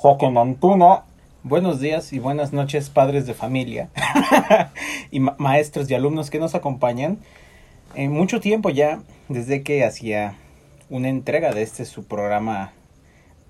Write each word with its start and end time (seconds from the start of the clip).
Joaquín 0.00 0.38
Antuna. 0.38 1.02
Buenos 1.42 1.78
días 1.78 2.14
y 2.14 2.20
buenas 2.20 2.54
noches, 2.54 2.88
padres 2.88 3.26
de 3.26 3.34
familia 3.34 3.90
y 5.10 5.20
maestros 5.20 5.90
y 5.90 5.94
alumnos 5.94 6.30
que 6.30 6.38
nos 6.38 6.54
acompañan. 6.54 7.18
En 7.94 8.10
mucho 8.10 8.40
tiempo 8.40 8.70
ya, 8.70 9.02
desde 9.28 9.62
que 9.62 9.84
hacía 9.84 10.36
una 10.88 11.10
entrega 11.10 11.52
de 11.52 11.60
este 11.60 11.84
su 11.84 12.06
programa 12.06 12.72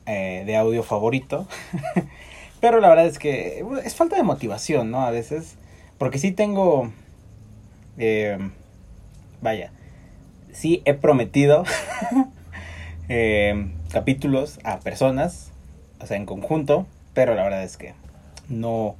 eh, 0.06 0.42
de 0.44 0.56
audio 0.56 0.82
favorito. 0.82 1.46
Pero 2.60 2.80
la 2.80 2.88
verdad 2.88 3.06
es 3.06 3.20
que 3.20 3.64
es 3.84 3.94
falta 3.94 4.16
de 4.16 4.24
motivación, 4.24 4.90
¿no? 4.90 5.02
A 5.02 5.12
veces. 5.12 5.56
Porque 5.98 6.18
sí 6.18 6.32
tengo... 6.32 6.90
Eh, 7.96 8.38
vaya. 9.40 9.70
Sí 10.50 10.82
he 10.84 10.94
prometido 10.94 11.62
eh, 13.08 13.70
capítulos 13.92 14.58
a 14.64 14.80
personas, 14.80 15.49
o 16.00 16.06
sea, 16.06 16.16
en 16.16 16.26
conjunto, 16.26 16.86
pero 17.14 17.34
la 17.34 17.42
verdad 17.42 17.62
es 17.62 17.76
que 17.76 17.94
no, 18.48 18.96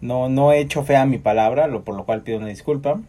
no, 0.00 0.28
no 0.28 0.52
he 0.52 0.60
hecho 0.60 0.84
fe 0.84 0.96
a 0.96 1.06
mi 1.06 1.18
palabra, 1.18 1.66
lo, 1.66 1.84
por 1.84 1.94
lo 1.94 2.04
cual 2.04 2.22
pido 2.22 2.38
una 2.38 2.46
disculpa, 2.46 3.00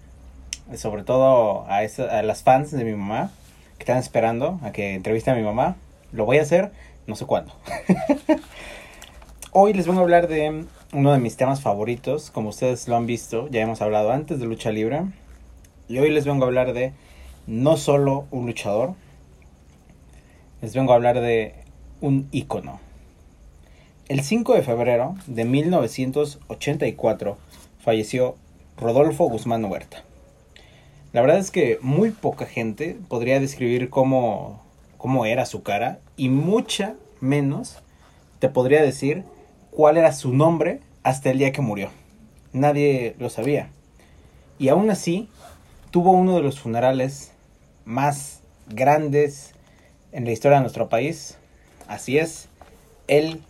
sobre 0.75 1.03
todo 1.03 1.65
a, 1.67 1.79
a 1.79 2.23
las 2.23 2.43
fans 2.43 2.71
de 2.71 2.83
mi 2.83 2.91
mamá, 2.93 3.31
que 3.77 3.83
están 3.83 3.97
esperando 3.97 4.59
a 4.63 4.71
que 4.71 4.93
entreviste 4.93 5.31
a 5.31 5.35
mi 5.35 5.43
mamá, 5.43 5.75
lo 6.11 6.25
voy 6.25 6.37
a 6.37 6.41
hacer, 6.41 6.71
no 7.05 7.15
sé 7.15 7.25
cuándo. 7.25 7.53
Hoy 9.51 9.73
les 9.73 9.87
vengo 9.87 9.99
a 9.99 10.03
hablar 10.03 10.27
de 10.27 10.65
uno 10.93 11.13
de 11.13 11.19
mis 11.19 11.35
temas 11.35 11.61
favoritos, 11.61 12.31
como 12.31 12.49
ustedes 12.49 12.87
lo 12.87 12.95
han 12.95 13.05
visto, 13.05 13.47
ya 13.49 13.61
hemos 13.61 13.81
hablado 13.81 14.11
antes 14.11 14.39
de 14.39 14.45
lucha 14.45 14.71
libre, 14.71 15.01
y 15.89 15.99
hoy 15.99 16.11
les 16.11 16.25
vengo 16.25 16.43
a 16.43 16.47
hablar 16.47 16.73
de 16.73 16.93
no 17.47 17.77
solo 17.77 18.25
un 18.29 18.45
luchador, 18.45 18.93
les 20.61 20.73
vengo 20.73 20.91
a 20.91 20.95
hablar 20.95 21.19
de 21.21 21.55
un 22.01 22.27
ícono. 22.31 22.79
El 24.09 24.23
5 24.23 24.53
de 24.53 24.61
febrero 24.61 25.15
de 25.27 25.43
1984 25.43 27.37
falleció 27.77 28.37
Rodolfo 28.77 29.25
Guzmán 29.25 29.65
Huerta. 29.65 30.01
La 31.11 31.19
verdad 31.19 31.39
es 31.39 31.51
que 31.51 31.77
muy 31.81 32.11
poca 32.11 32.45
gente 32.45 32.97
podría 33.09 33.41
describir 33.41 33.89
cómo, 33.89 34.63
cómo 34.97 35.25
era 35.25 35.45
su 35.45 35.61
cara 35.61 35.99
y 36.15 36.29
mucha 36.29 36.95
menos 37.19 37.79
te 38.39 38.47
podría 38.47 38.81
decir 38.81 39.25
cuál 39.71 39.97
era 39.97 40.13
su 40.13 40.31
nombre 40.31 40.79
hasta 41.03 41.29
el 41.29 41.39
día 41.39 41.51
que 41.51 41.59
murió. 41.59 41.89
Nadie 42.53 43.13
lo 43.19 43.29
sabía. 43.29 43.71
Y 44.57 44.69
aún 44.69 44.89
así, 44.89 45.27
tuvo 45.91 46.11
uno 46.11 46.37
de 46.37 46.43
los 46.43 46.61
funerales 46.61 47.33
más 47.83 48.39
grandes 48.69 49.53
en 50.13 50.23
la 50.23 50.31
historia 50.31 50.59
de 50.59 50.61
nuestro 50.61 50.87
país. 50.87 51.37
Así 51.89 52.17
es, 52.17 52.47
él 53.09 53.41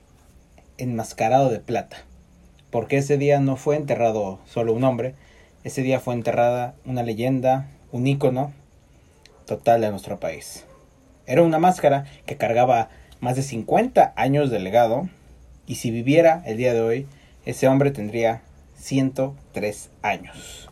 enmascarado 0.78 1.50
de 1.50 1.60
plata. 1.60 1.98
Porque 2.70 2.98
ese 2.98 3.18
día 3.18 3.40
no 3.40 3.56
fue 3.56 3.76
enterrado 3.76 4.40
solo 4.46 4.74
un 4.74 4.84
hombre, 4.84 5.16
ese 5.64 5.82
día 5.82 6.00
fue 6.00 6.14
enterrada 6.14 6.76
una 6.86 7.04
leyenda, 7.04 7.68
un 7.92 8.08
ícono 8.08 8.54
total 9.46 9.82
de 9.82 9.90
nuestro 9.90 10.20
país. 10.20 10.66
Era 11.26 11.42
una 11.42 11.60
máscara 11.60 12.06
que 12.26 12.38
cargaba 12.38 12.90
más 13.20 13.36
de 13.36 13.44
50 13.44 14.14
años 14.16 14.50
de 14.50 14.60
legado 14.60 15.10
y 15.66 15.76
si 15.76 15.92
viviera 15.92 16.42
el 16.46 16.58
día 16.58 16.74
de 16.74 16.82
hoy, 16.82 17.08
ese 17.46 17.68
hombre 17.68 17.92
tendría 17.92 18.42
103 18.76 19.90
años. 20.02 20.70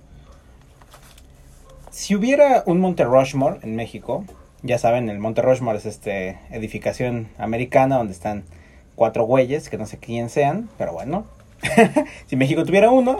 Si 1.89 2.15
hubiera 2.15 2.63
un 2.65 2.79
Monte 2.79 3.03
Rushmore 3.03 3.59
en 3.63 3.75
México, 3.75 4.25
ya 4.61 4.77
saben, 4.77 5.09
el 5.09 5.19
Monte 5.19 5.41
Rushmore 5.41 5.77
es 5.77 5.85
esta 5.85 6.11
edificación 6.51 7.29
americana 7.37 7.97
donde 7.97 8.13
están 8.13 8.43
cuatro 8.95 9.25
güeyes, 9.25 9.69
que 9.69 9.77
no 9.77 9.85
sé 9.85 9.97
quién 9.97 10.29
sean, 10.29 10.69
pero 10.77 10.93
bueno. 10.93 11.25
si 12.27 12.35
México 12.35 12.63
tuviera 12.65 12.91
uno, 12.91 13.17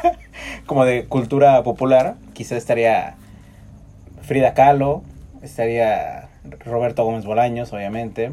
como 0.66 0.84
de 0.84 1.06
cultura 1.06 1.62
popular, 1.62 2.16
quizá 2.32 2.56
estaría 2.56 3.16
Frida 4.22 4.54
Kahlo, 4.54 5.02
estaría 5.42 6.28
Roberto 6.64 7.04
Gómez 7.04 7.24
Bolaños, 7.24 7.72
obviamente. 7.72 8.32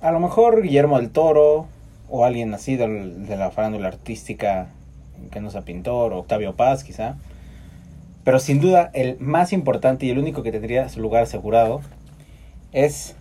A 0.00 0.10
lo 0.10 0.20
mejor 0.20 0.62
Guillermo 0.62 0.98
del 0.98 1.10
Toro, 1.10 1.66
o 2.08 2.24
alguien 2.24 2.52
así 2.54 2.76
de, 2.76 2.86
de 2.86 3.36
la 3.36 3.50
farándula 3.50 3.88
artística 3.88 4.68
que 5.30 5.40
no 5.40 5.50
sea 5.50 5.62
pintor, 5.62 6.12
o 6.12 6.18
Octavio 6.18 6.54
Paz, 6.54 6.84
quizá. 6.84 7.16
Pero 8.24 8.38
sin 8.38 8.60
duda, 8.60 8.90
el 8.94 9.18
más 9.20 9.52
importante 9.52 10.06
y 10.06 10.10
el 10.10 10.18
único 10.18 10.42
que 10.42 10.52
tendría 10.52 10.88
su 10.88 11.00
lugar 11.00 11.22
asegurado 11.22 11.82
es 12.72 13.16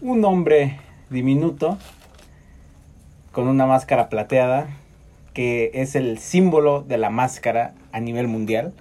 un 0.00 0.24
hombre 0.24 0.76
diminuto 1.12 1.78
con 3.30 3.48
una 3.48 3.66
máscara 3.66 4.08
plateada 4.08 4.68
que 5.34 5.70
es 5.74 5.94
el 5.94 6.18
símbolo 6.18 6.82
de 6.82 6.98
la 6.98 7.10
máscara 7.10 7.74
a 7.92 8.00
nivel 8.00 8.28
mundial. 8.28 8.72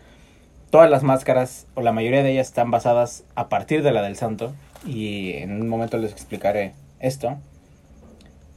Todas 0.70 0.90
las 0.90 1.04
máscaras 1.04 1.68
o 1.76 1.82
la 1.82 1.92
mayoría 1.92 2.24
de 2.24 2.32
ellas 2.32 2.48
están 2.48 2.72
basadas 2.72 3.24
a 3.36 3.48
partir 3.50 3.84
de 3.84 3.92
la 3.92 4.02
del 4.02 4.16
santo 4.16 4.54
y 4.86 5.34
en 5.34 5.62
un 5.62 5.70
momento 5.70 5.98
les 5.98 6.12
explicaré 6.12 6.74
esto. 7.00 7.38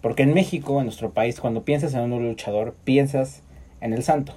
Porque 0.01 0.23
en 0.23 0.35
México, 0.35 0.79
en 0.79 0.87
nuestro 0.87 1.11
país, 1.11 1.41
cuando 1.41 1.63
piensas 1.63 1.95
en 1.95 2.13
un 2.13 2.29
luchador, 2.29 2.75
piensas 2.85 3.43
en 3.81 3.93
el 3.93 4.03
santo 4.03 4.35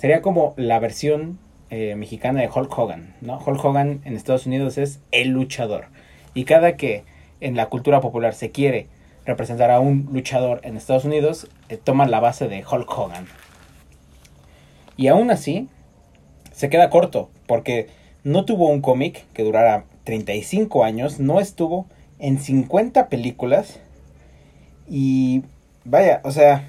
sería 0.00 0.22
como 0.22 0.54
la 0.56 0.78
versión 0.78 1.38
eh, 1.68 1.94
mexicana 1.94 2.40
de 2.40 2.48
Hulk 2.48 2.76
Hogan, 2.76 3.14
¿no? 3.20 3.38
Hulk 3.38 3.62
Hogan 3.62 4.00
en 4.06 4.16
Estados 4.16 4.46
Unidos 4.46 4.78
es 4.78 5.00
el 5.10 5.28
luchador. 5.28 5.88
Y 6.32 6.44
cada 6.44 6.76
que 6.78 7.04
en 7.40 7.56
la 7.56 7.66
cultura 7.66 8.00
popular 8.00 8.34
se 8.34 8.50
quiere 8.50 8.88
representar 9.26 9.70
a 9.70 9.80
un 9.80 10.08
luchador 10.12 10.60
en 10.64 10.76
Estados 10.76 11.04
Unidos, 11.04 11.48
eh, 11.68 11.76
toman 11.76 12.10
la 12.10 12.20
base 12.20 12.48
de 12.48 12.64
Hulk 12.64 12.90
Hogan. 12.90 13.26
Y 14.96 15.08
aún 15.08 15.30
así, 15.30 15.68
se 16.52 16.68
queda 16.68 16.90
corto, 16.90 17.30
porque 17.46 17.88
no 18.22 18.44
tuvo 18.44 18.68
un 18.68 18.82
cómic 18.82 19.24
que 19.32 19.42
durara 19.42 19.84
35 20.04 20.84
años, 20.84 21.20
no 21.20 21.40
estuvo 21.40 21.86
en 22.18 22.38
50 22.38 23.08
películas. 23.08 23.80
Y 24.88 25.42
vaya, 25.84 26.20
o 26.24 26.32
sea, 26.32 26.64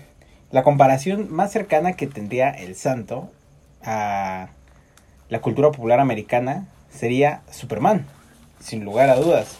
la 0.52 0.64
comparación 0.64 1.32
más 1.32 1.52
cercana 1.52 1.94
que 1.94 2.08
tendría 2.08 2.50
el 2.52 2.76
santo 2.76 3.30
a 3.84 4.50
la 5.30 5.42
cultura 5.42 5.72
popular 5.72 6.00
americana 6.00 6.68
sería 6.90 7.42
Superman, 7.50 8.06
sin 8.60 8.84
lugar 8.84 9.10
a 9.10 9.16
dudas. 9.16 9.58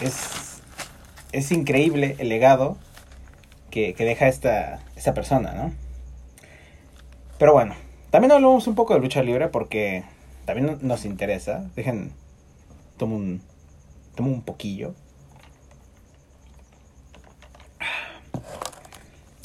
Es, 0.00 0.60
es 1.32 1.52
increíble 1.52 2.16
el 2.18 2.28
legado 2.28 2.76
que, 3.70 3.94
deja 3.98 4.28
esta, 4.28 4.80
esta 4.96 5.14
persona, 5.14 5.52
¿no? 5.52 5.72
Pero 7.38 7.52
bueno, 7.52 7.74
también 8.10 8.32
hablamos 8.32 8.66
un 8.66 8.74
poco 8.74 8.94
de 8.94 9.00
lucha 9.00 9.22
libre 9.22 9.48
porque 9.48 10.04
también 10.44 10.78
nos 10.82 11.04
interesa. 11.04 11.68
Dejen, 11.76 12.12
tomo 12.96 13.16
un, 13.16 13.42
tomo 14.14 14.30
un 14.30 14.42
poquillo. 14.42 14.94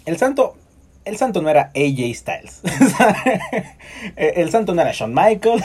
El 0.06 0.18
santo, 0.18 0.56
el 1.06 1.18
santo 1.18 1.42
no 1.42 1.50
era 1.50 1.72
AJ 1.76 2.16
Styles. 2.16 2.62
el 4.16 4.52
santo 4.52 4.74
no 4.74 4.82
era 4.82 4.92
Shawn 4.92 5.14
Michaels. 5.14 5.64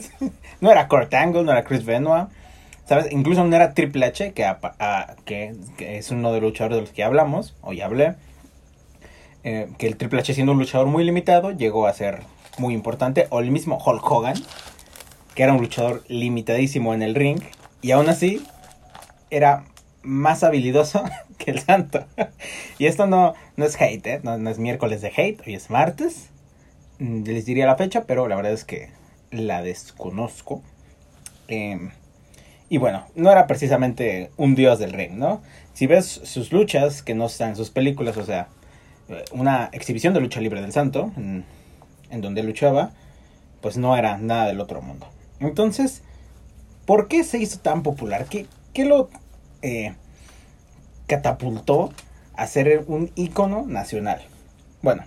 no 0.60 0.70
era 0.70 0.86
Kurt 0.88 1.12
Angle, 1.14 1.44
no 1.44 1.52
era 1.52 1.64
Chris 1.64 1.84
Benoit. 1.84 2.28
¿Sabes? 2.86 3.10
Incluso 3.10 3.44
no 3.44 3.56
era 3.56 3.72
Triple 3.72 4.04
H, 4.06 4.32
que, 4.32 5.54
es 5.78 6.10
uno 6.10 6.32
de 6.32 6.40
los 6.40 6.50
luchadores 6.50 6.76
de 6.76 6.80
los 6.82 6.90
que 6.90 7.02
hablamos, 7.02 7.54
o 7.62 7.72
ya 7.72 7.86
hablé. 7.86 8.14
Eh, 9.42 9.68
que 9.78 9.86
el 9.86 9.96
Triple 9.96 10.20
H 10.20 10.34
siendo 10.34 10.52
un 10.52 10.58
luchador 10.58 10.86
muy 10.86 11.04
limitado, 11.04 11.50
llegó 11.50 11.86
a 11.86 11.92
ser 11.92 12.20
muy 12.58 12.74
importante. 12.74 13.26
O 13.30 13.40
el 13.40 13.50
mismo 13.50 13.78
Hulk 13.84 14.10
Hogan, 14.10 14.36
que 15.34 15.42
era 15.42 15.52
un 15.52 15.60
luchador 15.60 16.04
limitadísimo 16.08 16.92
en 16.94 17.02
el 17.02 17.14
ring. 17.14 17.40
Y 17.80 17.92
aún 17.92 18.08
así, 18.08 18.44
era 19.30 19.64
más 20.02 20.44
habilidoso 20.44 21.04
que 21.38 21.50
el 21.50 21.60
santo. 21.60 22.04
y 22.78 22.86
esto 22.86 23.06
no, 23.06 23.34
no 23.56 23.64
es 23.64 23.80
hate, 23.80 24.06
¿eh? 24.06 24.20
no, 24.22 24.50
es 24.50 24.58
miércoles 24.58 25.00
de 25.00 25.12
hate, 25.16 25.40
hoy 25.46 25.54
es 25.54 25.70
martes. 25.70 26.30
Mm, 26.98 27.24
les 27.24 27.46
diría 27.46 27.66
la 27.66 27.76
fecha, 27.76 28.04
pero 28.04 28.28
la 28.28 28.36
verdad 28.36 28.52
es 28.52 28.64
que 28.64 28.90
la 29.30 29.62
desconozco. 29.62 30.62
Em, 31.48 31.90
y 32.74 32.76
bueno, 32.76 33.06
no 33.14 33.30
era 33.30 33.46
precisamente 33.46 34.32
un 34.36 34.56
dios 34.56 34.80
del 34.80 34.92
ring, 34.92 35.12
¿no? 35.12 35.40
Si 35.74 35.86
ves 35.86 36.06
sus 36.24 36.52
luchas, 36.52 37.04
que 37.04 37.14
no 37.14 37.26
están 37.26 37.50
en 37.50 37.56
sus 37.56 37.70
películas, 37.70 38.16
o 38.16 38.24
sea, 38.24 38.48
eh, 39.08 39.24
una 39.30 39.70
exhibición 39.70 40.12
de 40.12 40.18
lucha 40.18 40.40
libre 40.40 40.60
del 40.60 40.72
santo, 40.72 41.12
en, 41.16 41.44
donde 42.20 42.42
luchaba, 42.42 42.90
pues 43.60 43.76
no 43.76 43.96
era 43.96 44.18
nada 44.18 44.46
del 44.48 44.60
otro 44.60 44.82
mundo. 44.82 45.06
Entonces, 45.38 46.02
¿por 46.84 47.06
qué 47.06 47.22
se 47.22 47.38
hizo 47.38 47.60
tan 47.60 47.84
popular? 47.84 48.26
¿Qué, 48.26 48.84
lo 48.84 49.08
eh, 49.62 49.94
catapultó 51.06 51.92
a 52.34 52.44
ser 52.48 52.86
un 52.88 53.12
ícono 53.14 53.66
nacional. 53.68 54.20
Bueno, 54.82 55.04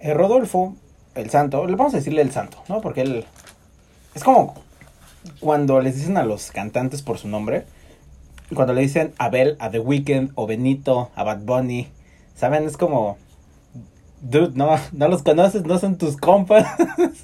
el 0.00 0.14
Rodolfo, 0.14 0.76
el 1.14 1.30
santo, 1.30 1.66
le 1.66 1.76
vamos 1.76 1.94
a 1.94 1.96
decirle 1.96 2.20
el 2.20 2.30
santo, 2.30 2.62
¿no? 2.68 2.82
Porque 2.82 3.00
él 3.00 3.24
es 4.14 4.22
como 4.22 4.67
cuando 5.40 5.80
les 5.80 5.96
dicen 5.96 6.16
a 6.16 6.24
los 6.24 6.50
cantantes 6.50 7.02
por 7.02 7.18
su 7.18 7.28
nombre, 7.28 7.64
cuando 8.54 8.72
le 8.72 8.82
dicen 8.82 9.12
Abel 9.18 9.56
a 9.58 9.70
The 9.70 9.80
Weeknd 9.80 10.30
o 10.34 10.46
Benito 10.46 11.10
a 11.14 11.24
Bad 11.24 11.40
Bunny, 11.40 11.88
¿saben? 12.34 12.64
Es 12.64 12.76
como, 12.76 13.18
dude, 14.20 14.52
no, 14.54 14.76
no 14.92 15.08
los 15.08 15.22
conoces, 15.22 15.64
no 15.64 15.78
son 15.78 15.98
tus 15.98 16.16
compas. 16.16 16.66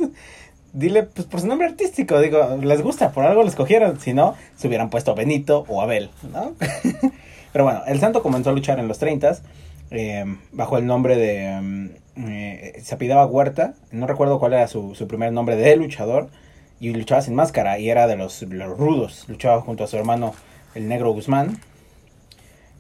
Dile 0.73 1.05
pues 1.05 1.27
por 1.29 1.41
su 1.41 1.47
nombre 1.47 1.69
artístico, 1.69 2.19
digo, 2.19 2.59
les 2.61 2.83
gusta, 2.83 3.13
por 3.13 3.25
algo 3.25 3.43
lo 3.43 3.49
escogieron, 3.49 4.01
si 4.01 4.13
no, 4.13 4.35
se 4.57 4.67
hubieran 4.67 4.91
puesto 4.91 5.15
Benito 5.15 5.65
o 5.69 5.81
Abel, 5.81 6.11
¿no? 6.33 6.55
Pero 7.53 7.65
bueno, 7.65 7.83
el 7.87 8.01
santo 8.01 8.25
comenzó 8.25 8.51
a 8.51 8.53
luchar 8.53 8.81
en 8.81 8.89
los 8.89 8.99
30 8.99 9.39
eh, 9.93 10.25
bajo 10.53 10.77
el 10.77 10.87
nombre 10.87 11.17
de... 11.17 11.61
Mm, 11.61 11.89
eh, 12.17 12.83
Huerta, 13.29 13.75
no 13.91 14.07
recuerdo 14.07 14.39
cuál 14.39 14.55
era 14.55 14.69
su, 14.69 14.95
su, 14.95 15.07
primer 15.07 15.33
nombre 15.33 15.57
de 15.57 15.77
luchador, 15.77 16.29
y 16.85 16.93
luchaba 16.93 17.23
sin 17.23 17.35
máscara, 17.35 17.79
y 17.79 17.89
era 17.89 18.07
de 18.07 18.15
los, 18.15 18.43
los 18.43 18.77
rudos, 18.77 19.25
luchaba 19.29 19.63
junto 19.63 19.85
a 19.85 19.87
su 19.87 19.97
hermano 19.97 20.35
el 20.75 20.87
negro 20.87 21.13
Guzmán. 21.13 21.59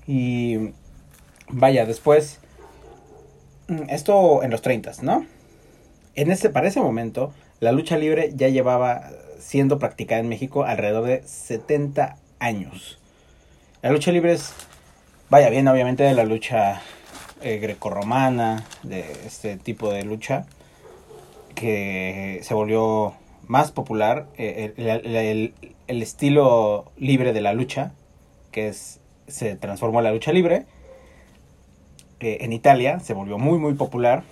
Y 0.06 0.72
vaya, 1.48 1.86
después, 1.86 2.38
mm, 3.68 3.88
esto 3.88 4.42
en 4.42 4.50
los 4.50 4.60
30, 4.60 4.92
¿no? 5.00 5.24
En 6.16 6.30
ese, 6.30 6.50
para 6.50 6.68
ese 6.68 6.80
momento, 6.80 7.32
la 7.60 7.72
lucha 7.72 7.96
libre 7.96 8.32
ya 8.34 8.48
llevaba 8.48 9.08
siendo 9.38 9.78
practicada 9.78 10.20
en 10.20 10.28
México 10.28 10.64
alrededor 10.64 11.04
de 11.06 11.22
70 11.26 12.18
años. 12.40 12.98
La 13.80 13.90
lucha 13.90 14.12
libre 14.12 14.34
es, 14.34 14.52
vaya 15.30 15.48
bien, 15.48 15.66
obviamente 15.66 16.02
de 16.02 16.12
la 16.12 16.24
lucha 16.24 16.82
eh, 17.40 17.56
grecorromana, 17.56 18.66
de 18.82 19.00
este 19.24 19.56
tipo 19.56 19.90
de 19.90 20.04
lucha, 20.04 20.44
que 21.54 22.40
se 22.42 22.52
volvió 22.52 23.14
más 23.48 23.72
popular, 23.72 24.26
eh, 24.36 24.72
el, 25.86 26.02
estilo 26.02 26.92
libre 26.96 27.32
de 27.32 27.40
la 27.40 27.52
lucha, 27.52 27.92
que 28.50 28.68
es, 28.68 29.00
se 29.26 29.56
transformó 29.56 30.00
en 30.00 30.04
la 30.04 30.12
lucha 30.12 30.32
libre, 30.32 30.66
eh, 32.20 32.38
en 32.40 32.52
Italia 32.52 33.00
se 33.00 33.12
volvió 33.12 33.38
muy 33.38 33.58
muy 33.58 33.74
popular 33.74 34.22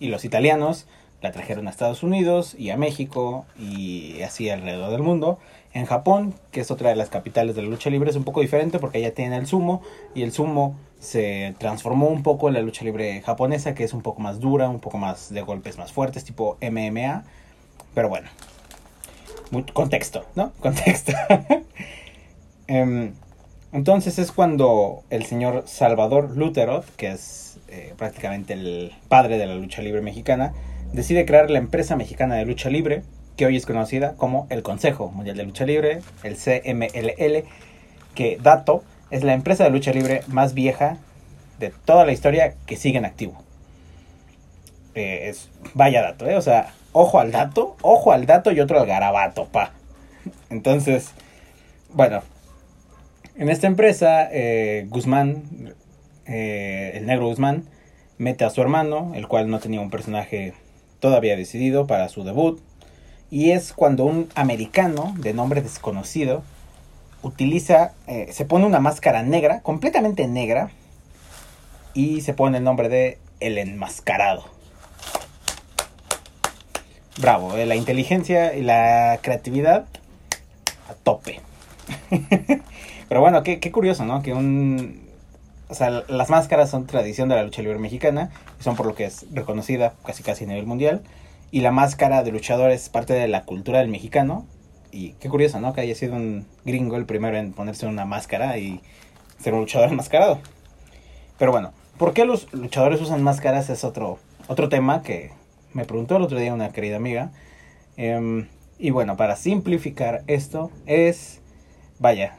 y 0.00 0.08
los 0.08 0.24
italianos 0.24 0.86
la 1.20 1.32
trajeron 1.32 1.66
a 1.66 1.70
Estados 1.70 2.02
Unidos 2.02 2.54
y 2.58 2.70
a 2.70 2.76
México 2.76 3.46
y 3.58 4.20
así 4.22 4.50
alrededor 4.50 4.90
del 4.90 5.02
mundo. 5.02 5.38
En 5.72 5.86
Japón, 5.86 6.34
que 6.52 6.60
es 6.60 6.70
otra 6.70 6.90
de 6.90 6.96
las 6.96 7.08
capitales 7.08 7.56
de 7.56 7.62
la 7.62 7.68
lucha 7.68 7.90
libre, 7.90 8.10
es 8.10 8.16
un 8.16 8.24
poco 8.24 8.42
diferente 8.42 8.78
porque 8.78 8.98
allá 8.98 9.14
tienen 9.14 9.32
el 9.32 9.46
sumo 9.46 9.82
y 10.14 10.22
el 10.22 10.32
sumo 10.32 10.76
se 11.00 11.54
transformó 11.58 12.08
un 12.08 12.22
poco 12.22 12.48
en 12.48 12.54
la 12.54 12.60
lucha 12.60 12.84
libre 12.84 13.20
japonesa, 13.22 13.74
que 13.74 13.84
es 13.84 13.92
un 13.92 14.02
poco 14.02 14.20
más 14.20 14.38
dura, 14.38 14.68
un 14.68 14.80
poco 14.80 14.98
más 14.98 15.32
de 15.32 15.42
golpes 15.42 15.78
más 15.78 15.92
fuertes, 15.92 16.24
tipo 16.24 16.58
MMA. 16.60 17.24
Pero 17.94 18.08
bueno, 18.08 18.28
contexto, 19.72 20.24
¿no? 20.34 20.52
Contexto. 20.60 21.12
Em, 22.66 23.12
entonces 23.72 24.18
es 24.18 24.32
cuando 24.32 25.02
el 25.10 25.26
señor 25.26 25.64
Salvador 25.66 26.36
Lutero, 26.36 26.82
que 26.96 27.10
es 27.10 27.58
eh, 27.68 27.92
prácticamente 27.96 28.54
el 28.54 28.92
padre 29.08 29.36
de 29.36 29.46
la 29.46 29.54
lucha 29.54 29.82
libre 29.82 30.00
mexicana, 30.00 30.54
decide 30.92 31.26
crear 31.26 31.50
la 31.50 31.58
empresa 31.58 31.96
mexicana 31.96 32.36
de 32.36 32.46
lucha 32.46 32.70
libre, 32.70 33.02
que 33.36 33.46
hoy 33.46 33.56
es 33.56 33.66
conocida 33.66 34.14
como 34.14 34.46
el 34.48 34.62
Consejo 34.62 35.10
Mundial 35.10 35.36
de 35.36 35.44
Lucha 35.44 35.66
Libre, 35.66 36.00
el 36.22 36.36
CMLL, 36.36 37.44
que 38.14 38.38
dato 38.40 38.84
es 39.10 39.24
la 39.24 39.34
empresa 39.34 39.64
de 39.64 39.70
lucha 39.70 39.92
libre 39.92 40.22
más 40.28 40.54
vieja 40.54 40.98
de 41.58 41.72
toda 41.84 42.04
la 42.04 42.12
historia 42.12 42.54
que 42.66 42.76
sigue 42.76 42.98
en 42.98 43.04
activo. 43.04 43.42
Eh, 44.94 45.28
es, 45.28 45.50
vaya 45.74 46.02
dato, 46.02 46.28
¿eh? 46.28 46.36
O 46.36 46.42
sea, 46.42 46.72
ojo 46.94 47.18
al 47.18 47.32
dato, 47.32 47.76
ojo 47.82 48.12
al 48.12 48.24
dato 48.24 48.52
y 48.52 48.60
otro 48.60 48.80
al 48.80 48.86
garabato, 48.86 49.46
pa. 49.46 49.72
Entonces, 50.48 51.10
bueno, 51.92 52.22
en 53.36 53.50
esta 53.50 53.66
empresa, 53.66 54.28
eh, 54.32 54.86
Guzmán, 54.88 55.74
eh, 56.24 56.92
el 56.94 57.04
negro 57.04 57.26
Guzmán, 57.26 57.64
mete 58.16 58.44
a 58.44 58.50
su 58.50 58.62
hermano, 58.62 59.12
el 59.14 59.26
cual 59.28 59.50
no 59.50 59.58
tenía 59.58 59.80
un 59.80 59.90
personaje 59.90 60.54
todavía 61.00 61.36
decidido 61.36 61.86
para 61.86 62.08
su 62.08 62.24
debut. 62.24 62.60
Y 63.28 63.50
es 63.50 63.72
cuando 63.72 64.04
un 64.04 64.28
americano 64.36 65.14
de 65.18 65.34
nombre 65.34 65.60
desconocido 65.62 66.44
utiliza, 67.22 67.92
eh, 68.06 68.28
se 68.30 68.44
pone 68.44 68.66
una 68.66 68.78
máscara 68.78 69.24
negra, 69.24 69.60
completamente 69.62 70.28
negra, 70.28 70.70
y 71.92 72.20
se 72.20 72.34
pone 72.34 72.58
el 72.58 72.64
nombre 72.64 72.88
de 72.88 73.18
El 73.40 73.58
Enmascarado 73.58 74.54
bravo, 77.18 77.56
eh, 77.56 77.66
la 77.66 77.76
inteligencia 77.76 78.54
y 78.54 78.62
la 78.62 79.18
creatividad 79.22 79.86
a 80.88 80.94
tope. 80.94 81.40
Pero 83.08 83.20
bueno, 83.20 83.42
qué, 83.42 83.60
qué, 83.60 83.70
curioso, 83.70 84.04
¿no? 84.04 84.22
Que 84.22 84.32
un... 84.32 85.04
O 85.68 85.74
sea, 85.74 85.90
las 85.90 86.30
máscaras 86.30 86.70
son 86.70 86.86
tradición 86.86 87.28
de 87.28 87.36
la 87.36 87.42
lucha 87.42 87.62
libre 87.62 87.78
mexicana, 87.78 88.30
y 88.60 88.62
son 88.62 88.76
por 88.76 88.86
lo 88.86 88.94
que 88.94 89.06
es 89.06 89.26
reconocida 89.32 89.94
casi 90.04 90.22
casi 90.22 90.44
a 90.44 90.46
nivel 90.46 90.66
mundial. 90.66 91.02
Y 91.50 91.60
la 91.60 91.70
máscara 91.70 92.22
de 92.22 92.32
luchador 92.32 92.70
es 92.70 92.88
parte 92.88 93.14
de 93.14 93.28
la 93.28 93.44
cultura 93.44 93.78
del 93.78 93.88
mexicano. 93.88 94.46
Y 94.92 95.12
qué 95.14 95.28
curioso, 95.28 95.60
¿no? 95.60 95.72
Que 95.72 95.80
haya 95.80 95.94
sido 95.94 96.16
un 96.16 96.46
gringo 96.64 96.96
el 96.96 97.06
primero 97.06 97.36
en 97.36 97.52
ponerse 97.52 97.86
una 97.86 98.04
máscara 98.04 98.58
y 98.58 98.80
ser 99.40 99.54
un 99.54 99.60
luchador 99.60 99.88
enmascarado. 99.90 100.40
Pero 101.38 101.50
bueno, 101.50 101.72
¿por 101.98 102.12
qué 102.12 102.24
los 102.24 102.52
luchadores 102.52 103.00
usan 103.00 103.22
máscaras? 103.22 103.70
Es 103.70 103.84
otro, 103.84 104.18
otro 104.48 104.68
tema 104.68 105.02
que 105.02 105.32
me 105.74 105.84
preguntó 105.84 106.16
el 106.16 106.22
otro 106.22 106.38
día 106.38 106.54
una 106.54 106.70
querida 106.70 106.96
amiga. 106.96 107.32
Em, 107.96 108.48
y 108.78 108.90
bueno, 108.90 109.16
para 109.16 109.36
simplificar 109.36 110.22
esto 110.26 110.70
es, 110.86 111.40
vaya, 111.98 112.36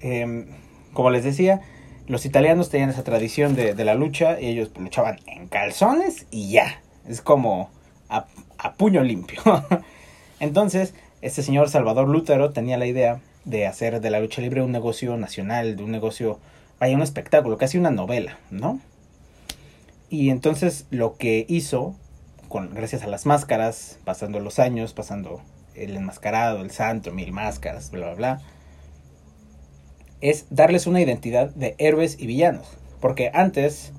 em, 0.00 0.46
como 0.92 1.10
les 1.10 1.24
decía, 1.24 1.60
los 2.06 2.24
italianos 2.24 2.70
tenían 2.70 2.90
esa 2.90 3.04
tradición 3.04 3.54
de, 3.54 3.74
la 3.84 3.94
lucha 3.94 4.40
y 4.40 4.46
ellos 4.46 4.70
luchaban 4.78 5.18
en 5.26 5.48
calzones 5.48 6.26
y 6.30 6.50
ya. 6.50 6.82
Es 7.06 7.20
como 7.20 7.70
a, 8.08 8.26
a 8.56 8.74
puño 8.74 9.02
limpio. 9.02 9.40
Entonces, 10.40 10.94
este 11.20 11.42
señor 11.42 11.68
Salvador 11.68 12.08
Lútero 12.08 12.50
tenía 12.50 12.78
la 12.78 12.86
idea 12.86 13.20
de 13.44 13.66
hacer 13.66 14.00
de 14.00 14.10
la 14.10 14.20
lucha 14.20 14.40
libre 14.40 14.62
un 14.62 14.72
negocio 14.72 15.16
nacional, 15.16 15.76
de 15.76 15.84
un 15.84 15.90
negocio, 15.90 16.38
vaya, 16.80 16.96
un 16.96 17.02
espectáculo, 17.02 17.58
casi 17.58 17.76
una 17.76 17.90
novela, 17.90 18.38
¿no? 18.50 18.80
Y 20.10 20.30
entonces 20.30 20.86
lo 20.90 21.16
que 21.16 21.44
hizo 21.48 21.94
gracias 22.72 23.02
a 23.02 23.06
las 23.06 23.26
máscaras, 23.26 23.98
pasando 24.04 24.40
los 24.40 24.58
años, 24.58 24.92
pasando 24.92 25.40
el 25.74 25.96
enmascarado, 25.96 26.60
el 26.60 26.70
santo, 26.70 27.12
mil 27.12 27.32
máscaras, 27.32 27.90
bla, 27.90 28.06
bla, 28.06 28.14
bla, 28.14 28.40
es 30.20 30.46
darles 30.50 30.86
una 30.86 31.00
identidad 31.00 31.50
de 31.50 31.74
héroes 31.78 32.16
y 32.18 32.26
villanos. 32.26 32.66
Porque 33.00 33.30
antes, 33.32 33.92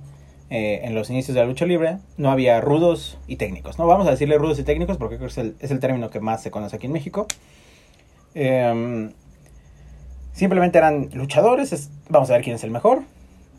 eh, 0.49 0.81
en 0.83 0.95
los 0.95 1.09
inicios 1.09 1.35
de 1.35 1.41
la 1.41 1.47
lucha 1.47 1.65
libre, 1.65 1.99
no 2.17 2.31
había 2.31 2.59
rudos 2.59 3.17
y 3.27 3.37
técnicos. 3.37 3.79
No 3.79 3.87
vamos 3.87 4.07
a 4.07 4.11
decirle 4.11 4.37
rudos 4.37 4.59
y 4.59 4.63
técnicos 4.63 4.97
porque 4.97 5.23
es 5.23 5.37
el, 5.37 5.55
es 5.59 5.71
el 5.71 5.79
término 5.79 6.09
que 6.09 6.19
más 6.19 6.43
se 6.43 6.51
conoce 6.51 6.75
aquí 6.75 6.87
en 6.87 6.93
México. 6.93 7.27
Em, 8.33 9.13
simplemente 10.33 10.77
eran 10.77 11.09
luchadores. 11.13 11.89
vamos 12.09 12.29
a 12.29 12.33
ver 12.33 12.43
quién 12.43 12.55
es 12.55 12.63
el 12.63 12.71
mejor. 12.71 13.03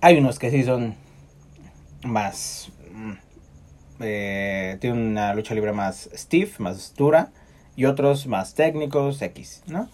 Hay 0.02 0.18
unos 0.18 0.38
que 0.38 0.50
sí 0.50 0.62
son 0.62 0.94
más 2.04 2.70
eh, 4.00 4.78
tiene 4.80 4.97
una 4.97 5.35
lucha 5.35 5.54
libre 5.54 5.73
más 5.73 6.09
stiff, 6.14 6.59
más 6.61 6.95
dura, 6.95 7.30
y 7.76 7.85
otros 7.85 8.26
más 8.26 8.54
técnicos, 8.54 9.23
X, 9.23 9.62
¿no? 9.66 9.88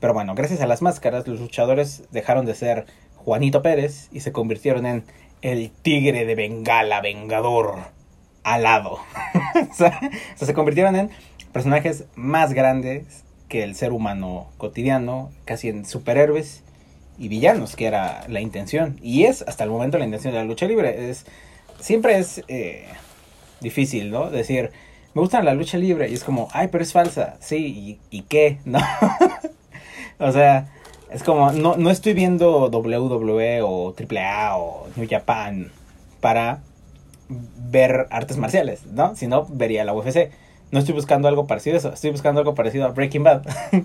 Pero 0.00 0.14
bueno, 0.14 0.34
gracias 0.34 0.60
a 0.60 0.66
las 0.66 0.82
máscaras, 0.82 1.26
los 1.26 1.40
luchadores 1.40 2.04
dejaron 2.10 2.46
de 2.46 2.54
ser 2.54 2.86
Juanito 3.16 3.62
Pérez 3.62 4.08
y 4.12 4.20
se 4.20 4.32
convirtieron 4.32 4.86
en 4.86 5.04
el 5.40 5.70
tigre 5.70 6.26
de 6.26 6.34
Bengala, 6.34 7.00
vengador, 7.00 7.78
alado. 8.42 8.98
o, 9.70 9.74
sea, 9.74 9.98
se 10.36 10.54
convirtieron 10.54 10.94
en 10.96 11.10
personajes 11.52 12.04
más 12.14 12.52
grandes 12.52 13.24
que 13.48 13.62
el 13.62 13.74
ser 13.74 13.92
humano 13.92 14.48
cotidiano, 14.58 15.30
casi 15.44 15.68
en 15.68 15.84
superhéroes 15.84 16.62
y 17.18 17.28
villanos, 17.28 17.76
que 17.76 17.86
era 17.86 18.24
la 18.28 18.40
intención. 18.40 18.98
Y 19.02 19.24
es 19.24 19.42
hasta 19.42 19.64
el 19.64 19.70
momento 19.70 19.98
la 19.98 20.04
intención 20.04 20.32
de 20.32 20.40
la 20.40 20.44
lucha 20.44 20.66
libre. 20.66 21.10
Es, 21.10 21.26
siempre 21.80 22.18
es 22.18 22.42
eh, 22.48 22.86
difícil, 23.64 24.12
¿no? 24.12 24.30
Decir, 24.30 24.70
me 25.14 25.20
gusta 25.20 25.42
la 25.42 25.54
lucha 25.54 25.78
libre 25.78 26.08
y 26.08 26.14
es 26.14 26.22
como, 26.22 26.48
ay, 26.52 26.68
pero 26.70 26.84
es 26.84 26.92
falsa, 26.92 27.36
sí, 27.40 27.98
¿y, 28.10 28.22
qué? 28.22 28.58
¿No? 28.64 28.78
o 30.20 30.30
sea, 30.30 30.68
es 31.10 31.22
como, 31.22 31.50
no, 31.52 31.76
no 31.76 31.90
estoy 31.90 32.14
viendo 32.14 32.68
WWE 32.68 33.62
o 33.62 33.94
AAA 33.98 34.56
o 34.56 34.86
New 34.96 35.08
Japan 35.08 35.72
para 36.20 36.60
ver 37.28 38.06
artes 38.10 38.36
marciales, 38.36 38.86
¿no? 38.86 39.16
Si 39.16 39.26
no, 39.26 39.46
vería 39.48 39.84
la 39.84 39.94
UFC. 39.94 40.30
No 40.70 40.78
estoy 40.80 40.94
buscando 40.94 41.28
algo 41.28 41.46
parecido 41.46 41.76
a 41.76 41.78
eso, 41.78 41.92
estoy 41.92 42.10
buscando 42.10 42.40
algo 42.40 42.54
parecido 42.54 42.84
a 42.84 42.88
Breaking 42.88 43.22
Bad. 43.22 43.42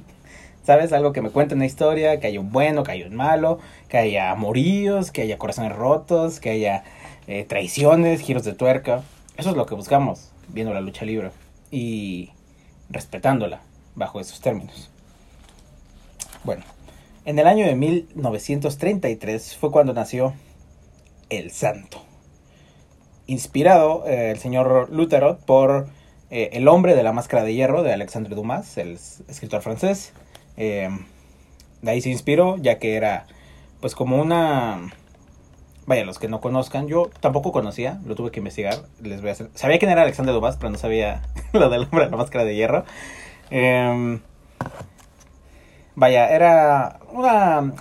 ¿Sabes? 0.66 0.94
Algo 0.94 1.14
que 1.14 1.22
me 1.22 1.30
cuente 1.30 1.56
una 1.56 1.66
historia, 1.66 2.20
que 2.20 2.28
haya 2.28 2.40
un 2.40 2.52
bueno, 2.52 2.84
que 2.84 2.92
haya 2.92 3.08
un 3.08 3.16
malo, 3.16 3.60
que 3.88 3.98
haya 3.98 4.32
amoríos, 4.32 5.12
que 5.12 5.22
haya 5.22 5.38
corazones 5.38 5.76
rotos, 5.76 6.40
que 6.40 6.50
haya 6.52 6.84
eh, 7.28 7.46
traiciones, 7.48 8.22
giros 8.22 8.44
de 8.44 8.54
tuerca. 8.54 9.04
Eso 9.40 9.52
es 9.52 9.56
lo 9.56 9.66
que 9.66 9.74
buscamos 9.74 10.34
viendo 10.50 10.74
la 10.74 10.82
lucha 10.82 11.06
libre 11.06 11.32
y 11.72 12.32
respetándola 12.90 13.62
bajo 13.96 14.20
esos 14.20 14.42
términos. 14.42 14.92
Bueno, 16.44 16.66
En 17.24 17.40
el 17.40 17.48
año 17.48 17.66
de 17.66 17.74
1933 17.74 19.56
fue 19.56 19.72
cuando 19.72 19.94
nació 19.94 20.34
El 21.30 21.52
Santo. 21.52 22.04
Inspirado 23.28 24.06
eh, 24.08 24.32
el 24.32 24.40
señor 24.40 24.90
Lutero 24.92 25.38
por 25.38 25.88
eh, 26.32 26.50
El 26.52 26.68
hombre 26.68 26.94
de 26.94 27.04
la 27.04 27.14
máscara 27.14 27.44
de 27.44 27.54
hierro 27.54 27.82
de 27.82 27.94
Alexandre 27.94 28.36
Dumas, 28.36 28.78
el 28.78 29.00
escritor 29.30 29.62
francés. 29.62 30.12
Eh, 30.58 30.90
de 31.82 31.92
ahí 31.92 32.02
se 32.02 32.10
inspiró, 32.10 32.58
ya 32.58 32.78
que 32.78 32.96
era 32.96 33.26
pues 33.80 33.96
como 33.96 34.20
una... 34.20 34.92
Vaya, 35.90 36.06
los 36.06 36.20
que 36.20 36.28
no 36.28 36.40
conozcan, 36.40 36.88
yo 36.88 37.10
tampoco 37.20 37.52
conocía, 37.52 38.00
lo 38.06 38.14
tuve 38.14 38.30
que 38.30 38.42
investigar, 38.42 38.76
les 39.02 39.22
voy 39.22 39.30
a 39.30 39.34
hacer... 39.34 39.50
Sabía 39.56 39.80
quién 39.80 39.90
era 39.90 40.04
Alexandre 40.04 40.36
Dumas, 40.36 40.56
pero 40.56 40.70
no 40.70 40.78
sabía 40.78 41.24
lo 41.52 41.68
del 41.72 41.86
hombre 41.86 42.06
de 42.06 42.12
la 42.12 42.18
máscara 42.18 42.46
de 42.46 42.54
hierro. 42.54 42.86
Eh, 43.50 44.20
vaya, 45.96 46.30
era 46.30 47.00
una... 47.12 47.74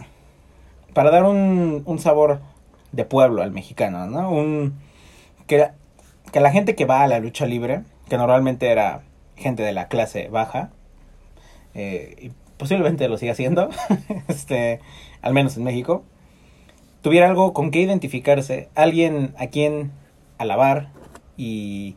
Para 0.94 1.10
dar 1.10 1.24
un, 1.24 1.98
sabor 1.98 2.40
de 2.92 3.04
pueblo 3.04 3.42
al 3.42 3.52
mexicano, 3.52 4.06
¿no? 4.06 4.30
Un... 4.30 4.80
Que, 5.46 5.68
que 6.32 6.40
la 6.40 6.50
gente 6.50 6.74
que 6.74 6.86
va 6.86 7.02
a 7.02 7.08
la 7.08 7.18
lucha 7.18 7.44
libre, 7.44 7.82
que 8.08 8.16
normalmente 8.16 8.70
era 8.70 9.02
gente 9.36 9.62
de 9.62 9.74
la 9.74 9.88
clase 9.88 10.28
baja, 10.28 10.70
eh, 11.74 12.16
y 12.18 12.32
posiblemente 12.56 13.06
lo 13.06 13.18
siga 13.18 13.32
haciendo, 13.32 13.68
este, 14.28 14.80
al 15.20 15.34
menos 15.34 15.58
en 15.58 15.64
México, 15.64 16.04
tuviera 17.02 17.28
algo 17.28 17.52
con 17.52 17.70
que 17.70 17.80
identificarse, 17.80 18.68
alguien 18.74 19.34
a 19.38 19.48
quien 19.48 19.92
alabar 20.38 20.90
y, 21.36 21.96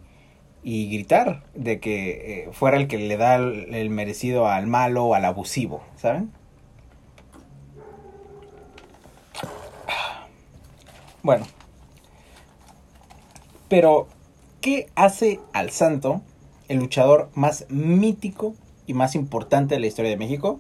y 0.63 0.89
gritar 0.91 1.43
de 1.55 1.79
que 1.79 2.43
eh, 2.46 2.50
fuera 2.51 2.77
el 2.77 2.88
que 2.88 2.98
le 2.98 3.17
da 3.17 3.36
el, 3.36 3.74
el 3.74 3.89
merecido 3.89 4.48
al 4.48 4.67
malo 4.67 5.05
o 5.05 5.15
al 5.15 5.25
abusivo, 5.25 5.81
¿saben? 5.96 6.31
Bueno, 11.24 11.46
pero 13.70 14.08
¿qué 14.60 14.89
hace 14.96 15.39
al 15.53 15.70
santo 15.70 16.22
el 16.67 16.79
luchador 16.79 17.29
más 17.36 17.65
mítico 17.70 18.55
y 18.88 18.96
más 18.96 19.13
importante 19.13 19.75
de 19.75 19.81
la 19.81 19.88
historia 19.88 20.10
de 20.10 20.17
México? 20.17 20.60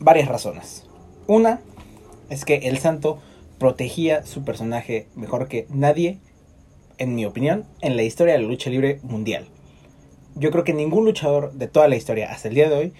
Varias 0.00 0.28
razones. 0.28 0.84
Una 1.28 1.60
es 2.30 2.44
que 2.44 2.56
el 2.68 2.78
santo 2.78 3.18
protegía 3.58 4.24
su 4.24 4.44
personaje 4.44 5.08
mejor 5.14 5.48
que 5.48 5.66
nadie, 5.68 6.18
en 6.98 7.14
mi 7.14 7.26
opinión, 7.26 7.64
en 7.80 7.96
la 7.96 8.02
historia 8.02 8.34
de 8.34 8.40
la 8.40 8.48
lucha 8.48 8.70
libre 8.70 9.00
mundial. 9.02 9.46
Yo 10.34 10.50
creo 10.50 10.64
que 10.64 10.72
ningún 10.72 11.04
luchador 11.04 11.52
de 11.52 11.66
toda 11.66 11.88
la 11.88 11.96
historia 11.96 12.30
hasta 12.30 12.48
el 12.48 12.54
día 12.54 12.68
de 12.68 12.76
hoy 12.76 12.92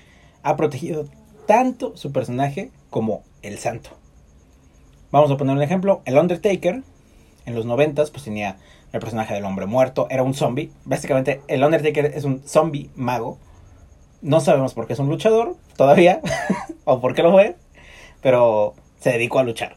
ha 0.42 0.56
protegido 0.56 1.06
tanto 1.46 1.96
su 1.96 2.12
personaje 2.12 2.70
como 2.90 3.22
el 3.42 3.58
santo. 3.58 3.90
Vamos 5.10 5.30
a 5.30 5.36
poner 5.36 5.56
un 5.56 5.62
ejemplo. 5.62 6.02
El 6.04 6.18
Undertaker, 6.18 6.82
en 7.46 7.54
los 7.54 7.64
noventas, 7.64 8.10
pues 8.10 8.24
tenía 8.24 8.58
el 8.92 9.00
personaje 9.00 9.34
del 9.34 9.44
hombre 9.44 9.66
muerto. 9.66 10.06
Era 10.10 10.22
un 10.22 10.34
zombie. 10.34 10.70
Básicamente, 10.84 11.40
el 11.48 11.64
Undertaker 11.64 12.06
es 12.06 12.24
un 12.24 12.42
zombie 12.46 12.90
mago. 12.94 13.38
No 14.20 14.40
sabemos 14.40 14.74
por 14.74 14.86
qué 14.86 14.92
es 14.92 14.98
un 14.98 15.08
luchador 15.08 15.56
todavía. 15.76 16.20
o 16.84 17.00
por 17.00 17.14
qué 17.14 17.22
lo 17.22 17.32
fue. 17.32 17.56
Pero 18.20 18.74
se 19.00 19.10
dedicó 19.10 19.38
a 19.38 19.44
luchar. 19.44 19.76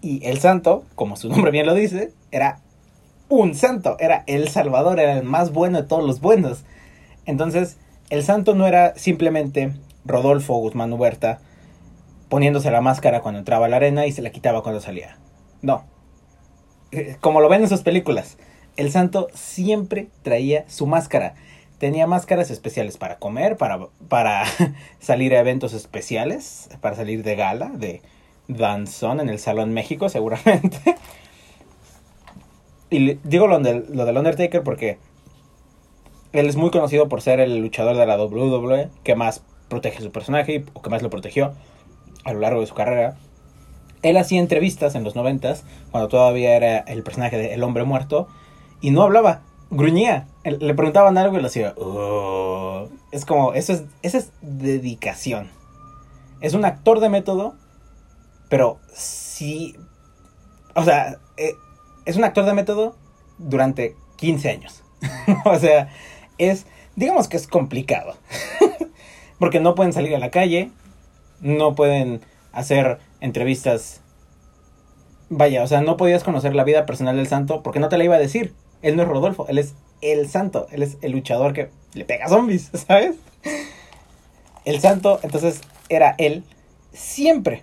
Y 0.00 0.24
el 0.26 0.38
santo, 0.38 0.84
como 0.94 1.16
su 1.16 1.28
nombre 1.28 1.50
bien 1.50 1.66
lo 1.66 1.74
dice, 1.74 2.12
era 2.30 2.60
un 3.28 3.54
santo. 3.54 3.96
Era 3.98 4.24
el 4.26 4.48
salvador. 4.48 5.00
Era 5.00 5.18
el 5.18 5.24
más 5.24 5.52
bueno 5.52 5.80
de 5.80 5.88
todos 5.88 6.04
los 6.04 6.20
buenos. 6.20 6.64
Entonces, 7.26 7.78
el 8.10 8.22
santo 8.22 8.54
no 8.54 8.66
era 8.66 8.94
simplemente 8.96 9.72
Rodolfo 10.04 10.54
Guzmán 10.56 10.92
Huerta 10.92 11.40
poniéndose 12.28 12.70
la 12.70 12.80
máscara 12.80 13.20
cuando 13.20 13.38
entraba 13.38 13.66
a 13.66 13.68
la 13.68 13.76
arena 13.76 14.06
y 14.06 14.12
se 14.12 14.22
la 14.22 14.30
quitaba 14.30 14.62
cuando 14.62 14.80
salía. 14.80 15.16
No. 15.62 15.84
Eh, 16.92 17.16
como 17.20 17.40
lo 17.40 17.48
ven 17.48 17.62
en 17.62 17.68
sus 17.68 17.82
películas, 17.82 18.36
el 18.76 18.90
santo 18.90 19.28
siempre 19.34 20.08
traía 20.22 20.64
su 20.68 20.86
máscara. 20.86 21.34
Tenía 21.78 22.06
máscaras 22.06 22.50
especiales 22.50 22.96
para 22.96 23.18
comer, 23.18 23.56
para, 23.56 23.88
para 24.08 24.44
salir 25.00 25.34
a 25.34 25.40
eventos 25.40 25.72
especiales, 25.72 26.68
para 26.80 26.96
salir 26.96 27.22
de 27.22 27.36
gala, 27.36 27.70
de 27.70 28.02
danzón 28.48 29.20
en 29.20 29.28
el 29.28 29.38
Salón 29.38 29.72
México 29.72 30.08
seguramente. 30.10 30.96
Y 32.90 33.14
digo 33.24 33.46
lo, 33.46 33.58
lo 33.58 34.04
del 34.04 34.16
Undertaker 34.16 34.62
porque 34.62 34.98
él 36.32 36.46
es 36.48 36.56
muy 36.56 36.70
conocido 36.70 37.08
por 37.08 37.22
ser 37.22 37.40
el 37.40 37.58
luchador 37.58 37.96
de 37.96 38.06
la 38.06 38.16
WWE 38.22 38.88
que 39.02 39.14
más 39.14 39.42
protege 39.68 40.02
su 40.02 40.12
personaje 40.12 40.64
o 40.72 40.82
que 40.82 40.90
más 40.90 41.02
lo 41.02 41.10
protegió 41.10 41.54
a 42.24 42.32
lo 42.32 42.40
largo 42.40 42.60
de 42.60 42.66
su 42.66 42.74
carrera. 42.74 43.16
Él 44.02 44.16
hacía 44.16 44.40
entrevistas 44.40 44.94
en 44.94 45.04
los 45.04 45.14
noventas, 45.14 45.64
cuando 45.90 46.08
todavía 46.08 46.56
era 46.56 46.78
el 46.78 47.02
personaje 47.02 47.38
de 47.38 47.54
El 47.54 47.62
Hombre 47.62 47.84
Muerto, 47.84 48.28
y 48.80 48.90
no 48.90 49.02
hablaba, 49.02 49.42
gruñía. 49.70 50.28
Le 50.44 50.74
preguntaban 50.74 51.18
algo 51.18 51.38
y 51.38 51.40
lo 51.40 51.46
hacía. 51.46 51.74
Oh". 51.76 52.88
Es 53.10 53.24
como, 53.24 53.54
eso 53.54 53.72
es, 53.72 53.84
eso 54.02 54.18
es 54.18 54.32
dedicación. 54.40 55.48
Es 56.40 56.54
un 56.54 56.64
actor 56.64 57.00
de 57.00 57.08
método, 57.08 57.54
pero 58.48 58.78
sí. 58.92 59.76
O 60.74 60.82
sea, 60.82 61.18
eh, 61.36 61.54
es 62.06 62.16
un 62.16 62.24
actor 62.24 62.44
de 62.44 62.54
método 62.54 62.96
durante 63.38 63.96
15 64.16 64.50
años. 64.50 64.82
o 65.44 65.58
sea, 65.58 65.88
es. 66.38 66.66
Digamos 66.96 67.28
que 67.28 67.36
es 67.36 67.46
complicado. 67.46 68.14
Porque 69.38 69.60
no 69.60 69.74
pueden 69.74 69.92
salir 69.92 70.14
a 70.14 70.18
la 70.18 70.30
calle, 70.30 70.70
no 71.40 71.74
pueden 71.74 72.20
hacer 72.52 72.98
entrevistas. 73.20 74.00
Vaya, 75.28 75.62
o 75.62 75.66
sea, 75.66 75.80
no 75.80 75.96
podías 75.96 76.22
conocer 76.22 76.54
la 76.54 76.64
vida 76.64 76.86
personal 76.86 77.16
del 77.16 77.26
santo 77.26 77.62
porque 77.62 77.80
no 77.80 77.88
te 77.88 77.98
la 77.98 78.04
iba 78.04 78.14
a 78.14 78.20
decir. 78.20 78.54
Él 78.84 78.96
no 78.96 79.02
es 79.02 79.08
Rodolfo, 79.08 79.46
él 79.48 79.58
es 79.58 79.74
el 80.02 80.28
santo, 80.28 80.66
él 80.70 80.82
es 80.82 80.98
el 81.00 81.12
luchador 81.12 81.54
que 81.54 81.70
le 81.94 82.04
pega 82.04 82.28
zombies, 82.28 82.70
¿sabes? 82.86 83.16
El 84.66 84.80
santo, 84.80 85.20
entonces, 85.22 85.62
era 85.88 86.14
él 86.18 86.44
siempre. 86.92 87.62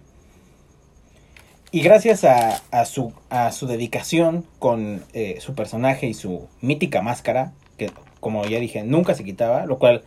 Y 1.71 1.81
gracias 1.81 2.25
a, 2.25 2.85
su 2.85 3.67
dedicación 3.67 4.45
con 4.59 5.03
eh, 5.13 5.37
su 5.39 5.53
personaje 5.53 6.07
y 6.07 6.13
su 6.13 6.47
mítica 6.59 7.01
máscara, 7.01 7.53
que 7.77 7.91
como 8.19 8.43
ya 8.45 8.59
dije, 8.59 8.83
nunca 8.83 9.13
se 9.13 9.23
quitaba, 9.23 9.65
lo 9.65 9.77
cual 9.79 10.03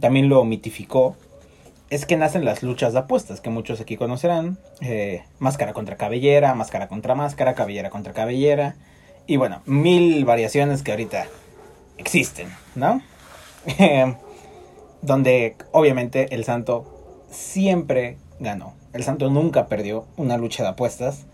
también 0.00 0.28
lo 0.28 0.44
mitificó 0.44 1.16
es 1.90 2.06
que 2.06 2.16
nacen 2.16 2.44
las 2.44 2.62
luchas 2.62 2.92
de 2.92 3.00
apuestas, 3.00 3.40
que 3.40 3.50
muchos 3.50 3.80
aquí 3.80 3.96
conocerán. 3.96 4.58
Eh, 4.80 5.24
máscara 5.38 5.72
contra 5.72 5.96
cabellera, 5.96 6.54
máscara 6.54 6.86
contra 6.86 7.14
máscara, 7.14 7.54
cabellera 7.54 7.90
contra 7.90 8.12
cabellera. 8.12 8.76
Y 9.28 9.36
bueno, 9.36 9.60
mil 9.66 10.24
variaciones 10.24 10.82
que 10.82 10.90
ahorita 10.90 11.26
existen, 11.98 12.48
¿no? 12.74 13.02
donde 15.02 15.54
obviamente 15.70 16.34
el 16.34 16.44
santo 16.44 17.22
siempre 17.30 18.16
ganó. 18.40 18.72
El 18.94 19.04
santo 19.04 19.28
nunca 19.28 19.66
perdió 19.66 20.06
una 20.16 20.38
lucha 20.38 20.62
de 20.62 20.70
apuestas. 20.70 21.26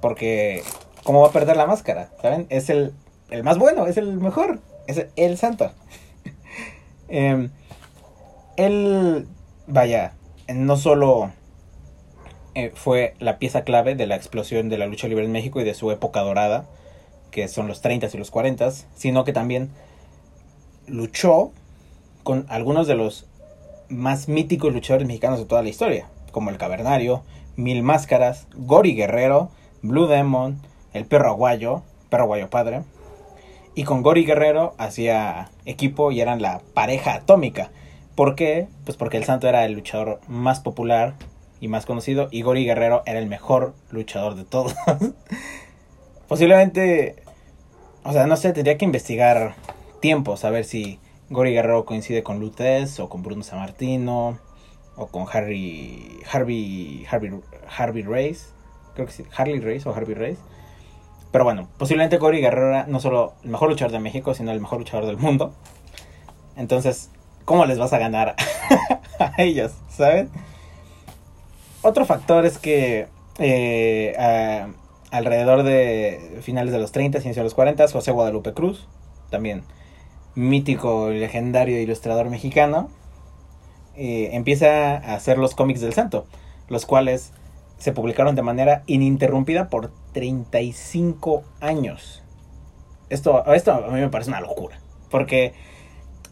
Porque, 0.00 0.64
¿cómo 1.04 1.20
va 1.20 1.28
a 1.28 1.32
perder 1.32 1.56
la 1.56 1.68
máscara? 1.68 2.10
¿Saben? 2.20 2.48
Es 2.50 2.70
el, 2.70 2.92
el 3.30 3.44
más 3.44 3.56
bueno, 3.56 3.86
es 3.86 3.96
el 3.98 4.16
mejor. 4.16 4.58
Es 4.88 4.98
el, 4.98 5.10
el 5.14 5.38
santo. 5.38 5.70
eh, 7.08 7.48
él 8.56 9.28
vaya, 9.68 10.14
no 10.52 10.76
solo 10.76 11.30
eh, 12.56 12.72
fue 12.74 13.14
la 13.20 13.38
pieza 13.38 13.62
clave 13.62 13.94
de 13.94 14.08
la 14.08 14.16
explosión 14.16 14.68
de 14.68 14.78
la 14.78 14.86
lucha 14.86 15.06
libre 15.06 15.24
en 15.24 15.30
México 15.30 15.60
y 15.60 15.64
de 15.64 15.74
su 15.74 15.92
época 15.92 16.22
dorada, 16.22 16.66
que 17.36 17.46
son 17.48 17.68
los 17.68 17.82
30 17.82 18.08
y 18.12 18.16
los 18.16 18.30
40, 18.30 18.70
sino 18.96 19.24
que 19.24 19.34
también 19.34 19.68
luchó 20.86 21.52
con 22.22 22.46
algunos 22.48 22.86
de 22.86 22.94
los 22.94 23.26
más 23.88 24.26
míticos 24.26 24.72
luchadores 24.72 25.06
mexicanos 25.06 25.38
de 25.38 25.44
toda 25.44 25.62
la 25.62 25.68
historia, 25.68 26.08
como 26.32 26.48
el 26.48 26.56
Cavernario, 26.56 27.22
Mil 27.54 27.82
Máscaras, 27.82 28.46
Gori 28.56 28.94
Guerrero, 28.94 29.50
Blue 29.82 30.06
Demon, 30.06 30.58
el 30.94 31.04
Perro 31.04 31.28
Aguayo, 31.28 31.82
Perro 32.08 32.24
Aguayo 32.24 32.50
Padre, 32.50 32.84
y 33.74 33.84
con 33.84 34.02
Gori 34.02 34.24
Guerrero 34.24 34.74
hacía 34.78 35.50
equipo 35.66 36.10
y 36.10 36.22
eran 36.22 36.40
la 36.40 36.62
pareja 36.74 37.14
atómica 37.14 37.70
¿Por 38.16 38.34
qué? 38.34 38.66
Pues 38.86 38.96
porque 38.96 39.18
el 39.18 39.24
Santo 39.24 39.46
era 39.46 39.66
el 39.66 39.72
luchador 39.72 40.20
más 40.26 40.60
popular 40.60 41.16
y 41.60 41.68
más 41.68 41.84
conocido 41.84 42.28
y 42.30 42.40
Gori 42.40 42.64
Guerrero 42.64 43.02
era 43.04 43.18
el 43.18 43.26
mejor 43.26 43.74
luchador 43.90 44.36
de 44.36 44.44
todos. 44.44 44.74
Posiblemente, 46.28 47.25
o 48.06 48.12
sea, 48.12 48.26
no 48.26 48.36
sé, 48.36 48.52
tendría 48.52 48.78
que 48.78 48.84
investigar 48.84 49.54
tiempo, 50.00 50.36
saber 50.36 50.64
si 50.64 51.00
Gori 51.28 51.52
Guerrero 51.52 51.84
coincide 51.84 52.22
con 52.22 52.38
Lutez 52.38 53.00
o 53.00 53.08
con 53.08 53.22
Bruno 53.22 53.42
Sammartino 53.42 54.38
o 54.96 55.06
con 55.08 55.26
Harry, 55.32 56.20
Harvey, 56.30 57.04
Harvey, 57.10 57.40
Harvey 57.76 58.02
Race, 58.02 58.46
creo 58.94 59.06
que 59.06 59.12
sí, 59.12 59.24
Harley 59.36 59.58
Race 59.60 59.88
o 59.88 59.94
Harvey 59.94 60.14
Race. 60.14 60.38
Pero 61.32 61.44
bueno, 61.44 61.68
posiblemente 61.78 62.18
Gori 62.18 62.40
Guerrero 62.40 62.68
era 62.68 62.86
no 62.86 63.00
solo 63.00 63.34
el 63.42 63.50
mejor 63.50 63.68
luchador 63.68 63.92
de 63.92 63.98
México, 63.98 64.34
sino 64.34 64.52
el 64.52 64.60
mejor 64.60 64.78
luchador 64.78 65.06
del 65.06 65.18
mundo. 65.18 65.52
Entonces, 66.56 67.10
¿cómo 67.44 67.66
les 67.66 67.78
vas 67.78 67.92
a 67.92 67.98
ganar 67.98 68.36
a 69.18 69.42
ellos? 69.42 69.72
¿Saben? 69.88 70.30
otro 71.82 72.04
factor 72.04 72.44
es 72.46 72.58
que 72.58 73.06
eh, 73.38 74.14
alrededor 75.16 75.62
de 75.62 76.38
finales 76.42 76.72
de 76.72 76.78
los 76.78 76.92
30, 76.92 77.18
inicio 77.18 77.40
de 77.40 77.44
los 77.44 77.54
40, 77.54 77.88
José 77.88 78.12
Guadalupe 78.12 78.52
Cruz, 78.52 78.86
también 79.30 79.64
mítico 80.34 81.12
y 81.12 81.18
legendario 81.18 81.80
ilustrador 81.80 82.28
mexicano, 82.28 82.90
eh, 83.96 84.30
empieza 84.32 84.96
a 84.96 85.14
hacer 85.14 85.38
los 85.38 85.54
cómics 85.54 85.80
del 85.80 85.94
santo, 85.94 86.26
los 86.68 86.84
cuales 86.84 87.32
se 87.78 87.92
publicaron 87.92 88.34
de 88.34 88.42
manera 88.42 88.82
ininterrumpida 88.86 89.68
por 89.68 89.90
35 90.12 91.44
años. 91.60 92.22
Esto, 93.08 93.44
esto 93.54 93.72
a 93.72 93.90
mí 93.90 94.00
me 94.00 94.08
parece 94.08 94.30
una 94.30 94.40
locura, 94.40 94.78
porque 95.10 95.54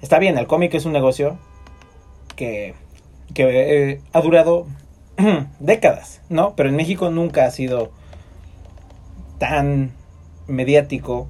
está 0.02 0.18
bien, 0.18 0.36
el 0.36 0.46
cómic 0.46 0.74
es 0.74 0.84
un 0.84 0.92
negocio 0.92 1.38
que, 2.36 2.74
que 3.32 3.92
eh, 3.92 4.00
ha 4.12 4.20
durado 4.20 4.66
décadas, 5.60 6.20
¿no? 6.28 6.54
Pero 6.56 6.68
en 6.68 6.76
México 6.76 7.10
nunca 7.10 7.46
ha 7.46 7.50
sido 7.50 7.90
tan 9.48 9.92
mediático 10.46 11.28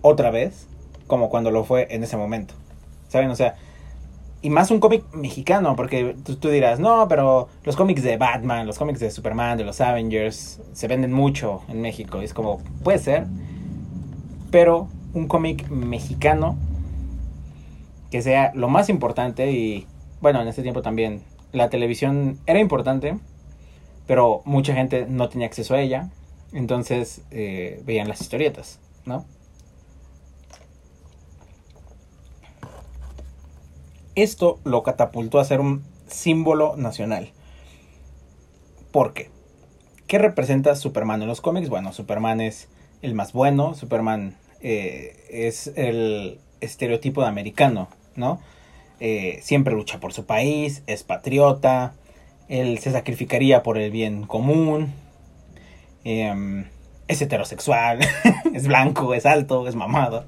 otra 0.00 0.32
vez 0.32 0.66
como 1.06 1.30
cuando 1.30 1.52
lo 1.52 1.62
fue 1.62 1.86
en 1.90 2.02
ese 2.02 2.16
momento. 2.16 2.54
¿Saben? 3.08 3.30
O 3.30 3.36
sea, 3.36 3.54
y 4.40 4.50
más 4.50 4.72
un 4.72 4.80
cómic 4.80 5.04
mexicano, 5.12 5.76
porque 5.76 6.16
tú, 6.24 6.48
dirás, 6.48 6.80
no, 6.80 7.06
pero 7.06 7.48
los 7.62 7.76
cómics 7.76 8.02
de 8.02 8.16
Batman, 8.16 8.66
los 8.66 8.76
cómics 8.76 8.98
de 8.98 9.12
Superman, 9.12 9.56
de 9.56 9.64
los 9.64 9.80
Avengers, 9.80 10.60
se 10.72 10.88
venden 10.88 11.12
mucho 11.12 11.62
en 11.68 11.80
México. 11.80 12.20
Y 12.20 12.24
es 12.24 12.34
como, 12.34 12.60
puede 12.82 12.98
ser, 12.98 13.26
pero 14.50 14.88
un 15.14 15.28
cómic 15.28 15.68
mexicano 15.68 16.56
que 18.10 18.20
sea 18.20 18.50
lo 18.56 18.68
más 18.68 18.88
importante 18.88 19.52
y, 19.52 19.86
bueno, 20.20 20.42
en 20.42 20.48
ese 20.48 20.62
tiempo 20.62 20.82
también 20.82 21.22
la 21.52 21.70
televisión 21.70 22.40
era 22.46 22.58
importante, 22.58 23.16
pero 24.08 24.42
mucha 24.44 24.74
gente 24.74 25.06
no 25.08 25.28
tenía 25.28 25.46
acceso 25.46 25.74
a 25.74 25.80
ella, 25.80 26.10
entonces 26.52 27.22
eh, 27.30 27.82
veían 27.84 28.08
las 28.08 28.20
historietas, 28.20 28.78
¿no? 29.04 29.24
Esto 34.14 34.60
lo 34.64 34.82
catapultó 34.82 35.38
a 35.38 35.44
ser 35.44 35.60
un 35.60 35.82
símbolo 36.06 36.76
nacional. 36.76 37.32
¿Por 38.90 39.14
qué? 39.14 39.30
¿Qué 40.06 40.18
representa 40.18 40.76
Superman 40.76 41.22
en 41.22 41.28
los 41.28 41.40
cómics? 41.40 41.70
Bueno, 41.70 41.92
Superman 41.92 42.42
es 42.42 42.68
el 43.00 43.14
más 43.14 43.32
bueno, 43.32 43.74
Superman 43.74 44.36
eh, 44.60 45.24
es 45.30 45.68
el 45.76 46.38
estereotipo 46.60 47.22
de 47.22 47.28
americano, 47.28 47.88
¿no? 48.14 48.38
Eh, 49.00 49.40
siempre 49.42 49.74
lucha 49.74 49.98
por 49.98 50.12
su 50.12 50.26
país, 50.26 50.82
es 50.86 51.02
patriota, 51.02 51.94
él 52.48 52.78
se 52.78 52.92
sacrificaría 52.92 53.62
por 53.62 53.78
el 53.78 53.90
bien 53.90 54.26
común, 54.26 54.92
em, 56.04 56.66
es 57.08 57.22
heterosexual, 57.22 58.00
es 58.54 58.66
blanco, 58.66 59.14
es 59.14 59.26
alto, 59.26 59.66
es 59.68 59.74
mamado. 59.74 60.24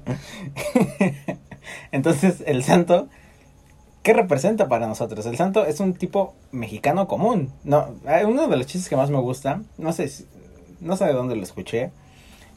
Entonces 1.91 2.43
el 2.45 2.63
santo 2.63 3.09
¿qué 4.05 4.13
representa 4.13 4.67
para 4.67 4.85
nosotros? 4.85 5.25
El 5.25 5.35
santo 5.35 5.65
es 5.65 5.79
un 5.79 5.95
tipo 5.95 6.35
mexicano 6.51 7.07
común. 7.07 7.51
No, 7.63 7.95
uno 8.27 8.47
de 8.47 8.55
los 8.55 8.67
chistes 8.67 8.87
que 8.87 8.95
más 8.95 9.09
me 9.09 9.17
gusta, 9.17 9.63
no 9.79 9.91
sé, 9.93 10.11
no 10.79 10.95
sé 10.95 11.05
de 11.05 11.13
dónde 11.13 11.35
lo 11.35 11.41
escuché, 11.41 11.89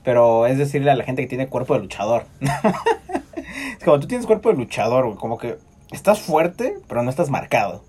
pero 0.05 0.47
es 0.47 0.59
decirle 0.59 0.91
a 0.91 0.95
la 0.95 1.05
gente 1.05 1.23
que 1.23 1.29
tiene 1.29 1.49
cuerpo 1.49 1.73
de 1.73 1.81
luchador. 1.81 2.27
es 3.79 3.83
como 3.83 3.99
tú 3.99 4.07
tienes 4.07 4.27
cuerpo 4.27 4.51
de 4.51 4.57
luchador, 4.57 5.17
como 5.17 5.39
que 5.39 5.57
estás 5.91 6.21
fuerte, 6.21 6.75
pero 6.87 7.03
no 7.03 7.09
estás 7.09 7.31
marcado. 7.31 7.83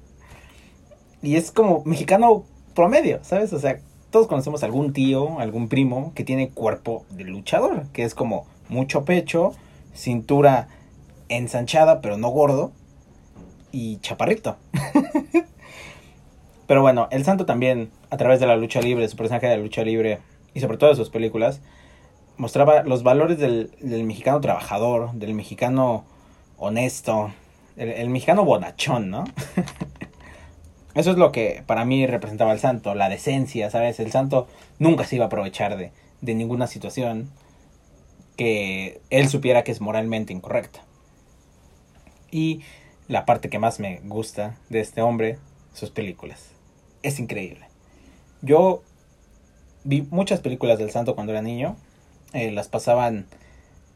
Y 1.21 1.35
es 1.35 1.51
como 1.51 1.83
mexicano 1.83 2.45
promedio, 2.73 3.19
¿sabes? 3.23 3.51
O 3.51 3.59
sea, 3.59 3.81
todos 4.11 4.27
conocemos 4.27 4.63
algún 4.63 4.93
tío, 4.93 5.39
algún 5.39 5.69
primo 5.69 6.13
que 6.15 6.23
tiene 6.23 6.49
cuerpo 6.49 7.05
de 7.09 7.23
luchador, 7.25 7.87
que 7.93 8.03
es 8.03 8.15
como 8.15 8.45
mucho 8.67 9.05
pecho, 9.05 9.53
cintura 9.93 10.67
ensanchada, 11.27 12.01
pero 12.01 12.17
no 12.17 12.29
gordo 12.29 12.71
y 13.71 13.97
chaparrito. 13.97 14.57
Pero 16.69 16.83
bueno, 16.83 17.07
el 17.09 17.25
santo 17.25 17.47
también, 17.47 17.89
a 18.11 18.17
través 18.17 18.39
de 18.39 18.45
la 18.45 18.55
lucha 18.55 18.79
libre, 18.79 19.07
su 19.07 19.17
personaje 19.17 19.47
de 19.47 19.57
la 19.57 19.63
lucha 19.63 19.83
libre 19.83 20.19
y 20.53 20.59
sobre 20.59 20.77
todo 20.77 20.91
de 20.91 20.95
sus 20.95 21.09
películas, 21.09 21.61
mostraba 22.37 22.83
los 22.83 23.01
valores 23.01 23.39
del, 23.39 23.71
mexicano 23.81 24.39
trabajador, 24.39 25.11
del 25.13 25.33
mexicano 25.33 26.05
honesto, 26.59 27.31
el, 27.75 28.09
mexicano 28.11 28.45
bonachón, 28.45 29.09
¿no? 29.09 29.23
Eso 30.95 31.11
es 31.11 31.17
lo 31.17 31.31
que 31.31 31.63
para 31.65 31.85
mí 31.85 32.05
representaba 32.07 32.51
el 32.51 32.59
santo, 32.59 32.95
la 32.95 33.09
decencia, 33.09 33.69
¿sabes? 33.69 33.99
El 33.99 34.11
santo 34.11 34.47
nunca 34.79 35.05
se 35.05 35.15
iba 35.15 35.25
a 35.25 35.27
aprovechar 35.27 35.77
de, 35.77 35.91
de 36.21 36.35
ninguna 36.35 36.67
situación 36.67 37.29
que 38.35 39.01
él 39.09 39.27
supiera 39.27 39.63
que 39.63 39.71
es 39.71 39.81
moralmente 39.81 40.33
incorrecta. 40.33 40.83
Y 42.31 42.61
la 43.07 43.25
parte 43.25 43.49
que 43.49 43.59
más 43.59 43.79
me 43.79 43.99
gusta 44.03 44.57
de 44.69 44.79
este 44.79 45.01
hombre, 45.01 45.39
sus 45.73 45.89
películas. 45.89 46.51
Es 47.03 47.19
increíble. 47.19 47.65
Yo 48.41 48.83
vi 49.83 50.03
muchas 50.09 50.39
películas 50.39 50.77
del 50.77 50.91
santo 50.91 51.15
cuando 51.15 51.33
era 51.33 51.41
niño. 51.41 51.75
Eh, 52.33 52.51
las 52.51 52.67
pasaban, 52.67 53.25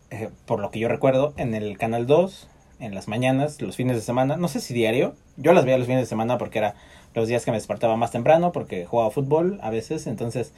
eh, 0.10 0.30
por 0.46 0.60
lo 0.60 0.72
que 0.72 0.80
yo 0.80 0.88
recuerdo, 0.88 1.34
en 1.38 1.54
el 1.54 1.78
Canal 1.78 2.08
2, 2.08 2.50
en 2.80 2.96
las 2.96 3.08
mañanas, 3.08 3.62
los 3.62 3.76
fines 3.76 3.96
de 3.96 4.02
semana. 4.02 4.36
No 4.36 4.48
sé 4.48 4.60
si 4.60 4.74
diario. 4.74 5.16
Yo 5.38 5.54
las 5.54 5.66
veía 5.66 5.78
los 5.78 5.88
fines 5.88 6.02
de 6.02 6.08
semana 6.08 6.38
porque 6.38 6.60
era 6.60 6.76
los 7.14 7.28
días 7.28 7.46
que 7.46 7.52
me 7.52 7.58
despertaba 7.58 7.96
más 7.96 8.12
temprano, 8.12 8.52
porque 8.52 8.86
jugaba 8.86 9.12
fútbol 9.12 9.60
a 9.62 9.70
veces. 9.70 10.08
Entonces, 10.08 10.54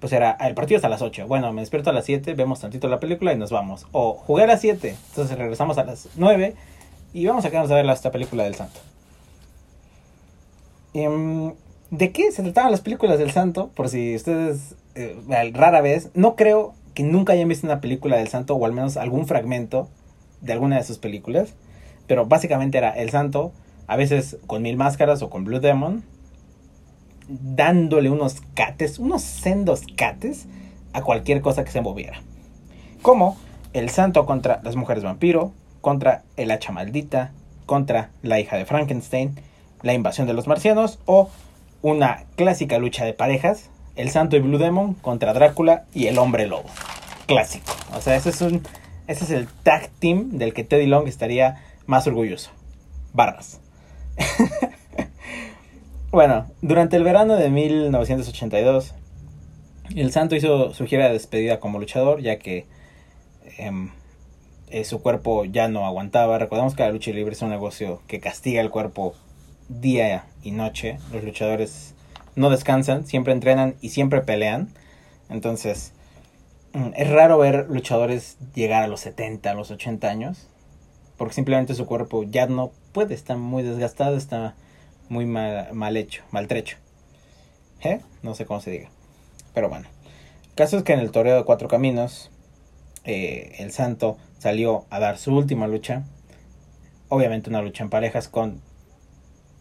pues 0.00 0.12
era 0.12 0.32
el 0.32 0.54
partido 0.54 0.76
hasta 0.76 0.86
a 0.86 0.90
las 0.90 1.02
8. 1.02 1.26
Bueno, 1.26 1.52
me 1.52 1.62
despierto 1.62 1.90
a 1.90 1.92
las 1.92 2.04
7, 2.04 2.34
vemos 2.34 2.60
tantito 2.60 2.88
la 2.88 3.00
película 3.00 3.32
y 3.32 3.36
nos 3.36 3.50
vamos. 3.50 3.86
O 3.92 4.14
jugué 4.14 4.44
a 4.44 4.46
las 4.46 4.60
7, 4.60 4.94
entonces 5.10 5.36
regresamos 5.36 5.78
a 5.78 5.84
las 5.84 6.08
9 6.16 6.54
y 7.12 7.26
vamos 7.26 7.44
a 7.44 7.50
quedarnos 7.50 7.70
a 7.72 7.74
ver 7.74 7.86
esta 7.86 8.10
película 8.10 8.44
del 8.44 8.54
santo. 8.54 8.80
Em, 10.94 11.54
¿De 11.90 12.12
qué 12.12 12.32
se 12.32 12.42
trataban 12.42 12.70
las 12.70 12.82
películas 12.82 13.18
del 13.18 13.30
santo? 13.30 13.70
Por 13.74 13.88
si 13.88 14.14
ustedes 14.14 14.74
eh, 14.94 15.16
rara 15.54 15.80
vez, 15.80 16.10
no 16.14 16.36
creo 16.36 16.74
que 16.94 17.02
nunca 17.02 17.32
hayan 17.32 17.48
visto 17.48 17.66
una 17.66 17.80
película 17.80 18.16
del 18.18 18.28
santo 18.28 18.54
o 18.54 18.66
al 18.66 18.72
menos 18.72 18.96
algún 18.96 19.26
fragmento 19.26 19.88
de 20.40 20.52
alguna 20.52 20.76
de 20.76 20.84
sus 20.84 20.98
películas. 20.98 21.54
Pero 22.06 22.26
básicamente 22.26 22.78
era 22.78 22.90
el 22.90 23.10
santo, 23.10 23.52
a 23.88 23.96
veces 23.96 24.36
con 24.46 24.62
mil 24.62 24.76
máscaras 24.76 25.22
o 25.22 25.30
con 25.30 25.44
Blue 25.44 25.58
Demon, 25.58 26.04
dándole 27.28 28.10
unos 28.10 28.40
cates, 28.54 28.98
unos 28.98 29.22
sendos 29.22 29.82
cates 29.96 30.46
a 30.92 31.02
cualquier 31.02 31.40
cosa 31.40 31.64
que 31.64 31.72
se 31.72 31.80
moviera. 31.80 32.20
Como 33.02 33.36
el 33.72 33.90
santo 33.90 34.24
contra 34.26 34.60
las 34.62 34.76
mujeres 34.76 35.02
vampiro, 35.02 35.52
contra 35.80 36.22
el 36.36 36.50
hacha 36.50 36.70
maldita, 36.70 37.32
contra 37.66 38.10
la 38.22 38.38
hija 38.38 38.56
de 38.56 38.66
Frankenstein, 38.66 39.34
la 39.82 39.94
invasión 39.94 40.26
de 40.26 40.34
los 40.34 40.46
marcianos 40.46 40.98
o 41.06 41.30
una 41.82 42.24
clásica 42.36 42.78
lucha 42.78 43.04
de 43.04 43.14
parejas, 43.14 43.70
el 43.96 44.10
santo 44.10 44.36
y 44.36 44.40
Blue 44.40 44.58
Demon 44.58 44.94
contra 44.94 45.32
Drácula 45.32 45.84
y 45.94 46.06
el 46.06 46.18
hombre 46.18 46.46
lobo. 46.46 46.68
Clásico. 47.26 47.72
O 47.94 48.00
sea, 48.00 48.16
ese 48.16 48.30
es 48.30 48.40
un 48.40 48.62
ese 49.06 49.24
es 49.24 49.30
el 49.30 49.48
tag 49.48 49.88
team 49.98 50.32
del 50.32 50.52
que 50.52 50.64
Teddy 50.64 50.86
Long 50.86 51.08
estaría 51.08 51.62
más 51.86 52.06
orgulloso. 52.06 52.50
Barras. 53.14 53.60
bueno, 56.10 56.46
durante 56.62 56.96
el 56.96 57.04
verano 57.04 57.36
de 57.36 57.50
1982, 57.50 58.94
el 59.96 60.12
santo 60.12 60.36
hizo 60.36 60.74
su 60.74 60.86
gira 60.86 61.06
de 61.06 61.12
despedida 61.12 61.60
como 61.60 61.78
luchador, 61.78 62.20
ya 62.20 62.38
que 62.38 62.66
em, 63.58 63.90
eh, 64.70 64.84
su 64.84 65.00
cuerpo 65.00 65.44
ya 65.44 65.68
no 65.68 65.86
aguantaba. 65.86 66.38
Recordemos 66.38 66.74
que 66.74 66.82
la 66.82 66.90
lucha 66.90 67.10
libre 67.10 67.32
es 67.32 67.42
un 67.42 67.50
negocio 67.50 68.02
que 68.06 68.20
castiga 68.20 68.60
el 68.60 68.70
cuerpo 68.70 69.14
día 69.68 70.26
y 70.42 70.50
noche. 70.50 70.98
Los 71.12 71.24
luchadores 71.24 71.94
no 72.36 72.50
descansan, 72.50 73.06
siempre 73.06 73.32
entrenan 73.32 73.76
y 73.80 73.90
siempre 73.90 74.20
pelean. 74.20 74.68
Entonces, 75.30 75.92
mm, 76.74 76.90
es 76.96 77.10
raro 77.10 77.38
ver 77.38 77.66
luchadores 77.68 78.36
llegar 78.54 78.82
a 78.82 78.88
los 78.88 79.00
70, 79.00 79.50
a 79.50 79.54
los 79.54 79.70
80 79.70 80.08
años. 80.08 80.48
Porque 81.18 81.34
simplemente 81.34 81.74
su 81.74 81.84
cuerpo 81.84 82.22
ya 82.22 82.46
no 82.46 82.70
puede, 82.92 83.14
está 83.14 83.36
muy 83.36 83.62
desgastado, 83.62 84.16
está 84.16 84.54
muy 85.10 85.26
mal, 85.26 85.68
mal 85.74 85.96
hecho, 85.98 86.22
maltrecho. 86.30 86.78
¿Eh? 87.82 88.00
No 88.22 88.34
sé 88.34 88.46
cómo 88.46 88.60
se 88.60 88.70
diga. 88.70 88.88
Pero 89.52 89.68
bueno. 89.68 89.86
El 90.44 90.54
caso 90.54 90.78
es 90.78 90.82
que 90.82 90.92
en 90.92 91.00
el 91.00 91.10
toreo 91.10 91.36
de 91.36 91.44
cuatro 91.44 91.68
caminos, 91.68 92.30
eh, 93.04 93.56
el 93.58 93.72
santo 93.72 94.16
salió 94.38 94.86
a 94.90 94.98
dar 94.98 95.18
su 95.18 95.34
última 95.34 95.66
lucha. 95.66 96.04
Obviamente 97.08 97.50
una 97.50 97.62
lucha 97.62 97.84
en 97.84 97.90
parejas 97.90 98.28
con 98.28 98.60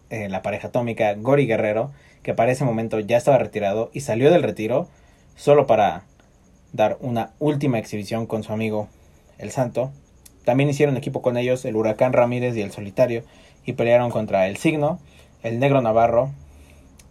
eh, 0.09 0.29
la 0.29 0.41
pareja 0.41 0.69
atómica 0.69 1.13
Gori 1.15 1.45
Guerrero, 1.45 1.91
que 2.23 2.33
para 2.33 2.51
ese 2.51 2.65
momento 2.65 2.99
ya 2.99 3.17
estaba 3.17 3.37
retirado 3.37 3.89
y 3.93 4.01
salió 4.01 4.31
del 4.31 4.43
retiro 4.43 4.87
solo 5.35 5.67
para 5.67 6.03
dar 6.73 6.97
una 6.99 7.31
última 7.39 7.79
exhibición 7.79 8.25
con 8.25 8.43
su 8.43 8.53
amigo 8.53 8.87
el 9.37 9.51
Santo. 9.51 9.91
También 10.47 10.69
hicieron 10.69 10.95
equipo 10.95 11.21
con 11.21 11.35
ellos 11.35 11.65
el 11.65 11.75
Huracán 11.75 12.13
Ramírez 12.13 12.55
y 12.55 12.61
el 12.61 12.71
Solitario 12.71 13.23
y 13.65 13.73
pelearon 13.73 14.09
contra 14.09 14.47
el 14.47 14.55
Signo, 14.55 14.97
el 15.43 15.59
Negro 15.59 15.81
Navarro, 15.81 16.31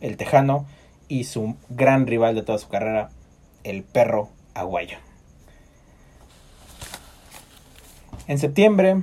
el 0.00 0.16
Tejano, 0.16 0.64
y 1.06 1.24
su 1.24 1.54
gran 1.68 2.06
rival 2.06 2.34
de 2.34 2.40
toda 2.40 2.56
su 2.56 2.68
carrera, 2.68 3.10
el 3.62 3.82
perro 3.82 4.30
aguayo. 4.54 4.96
En 8.26 8.38
septiembre 8.38 9.02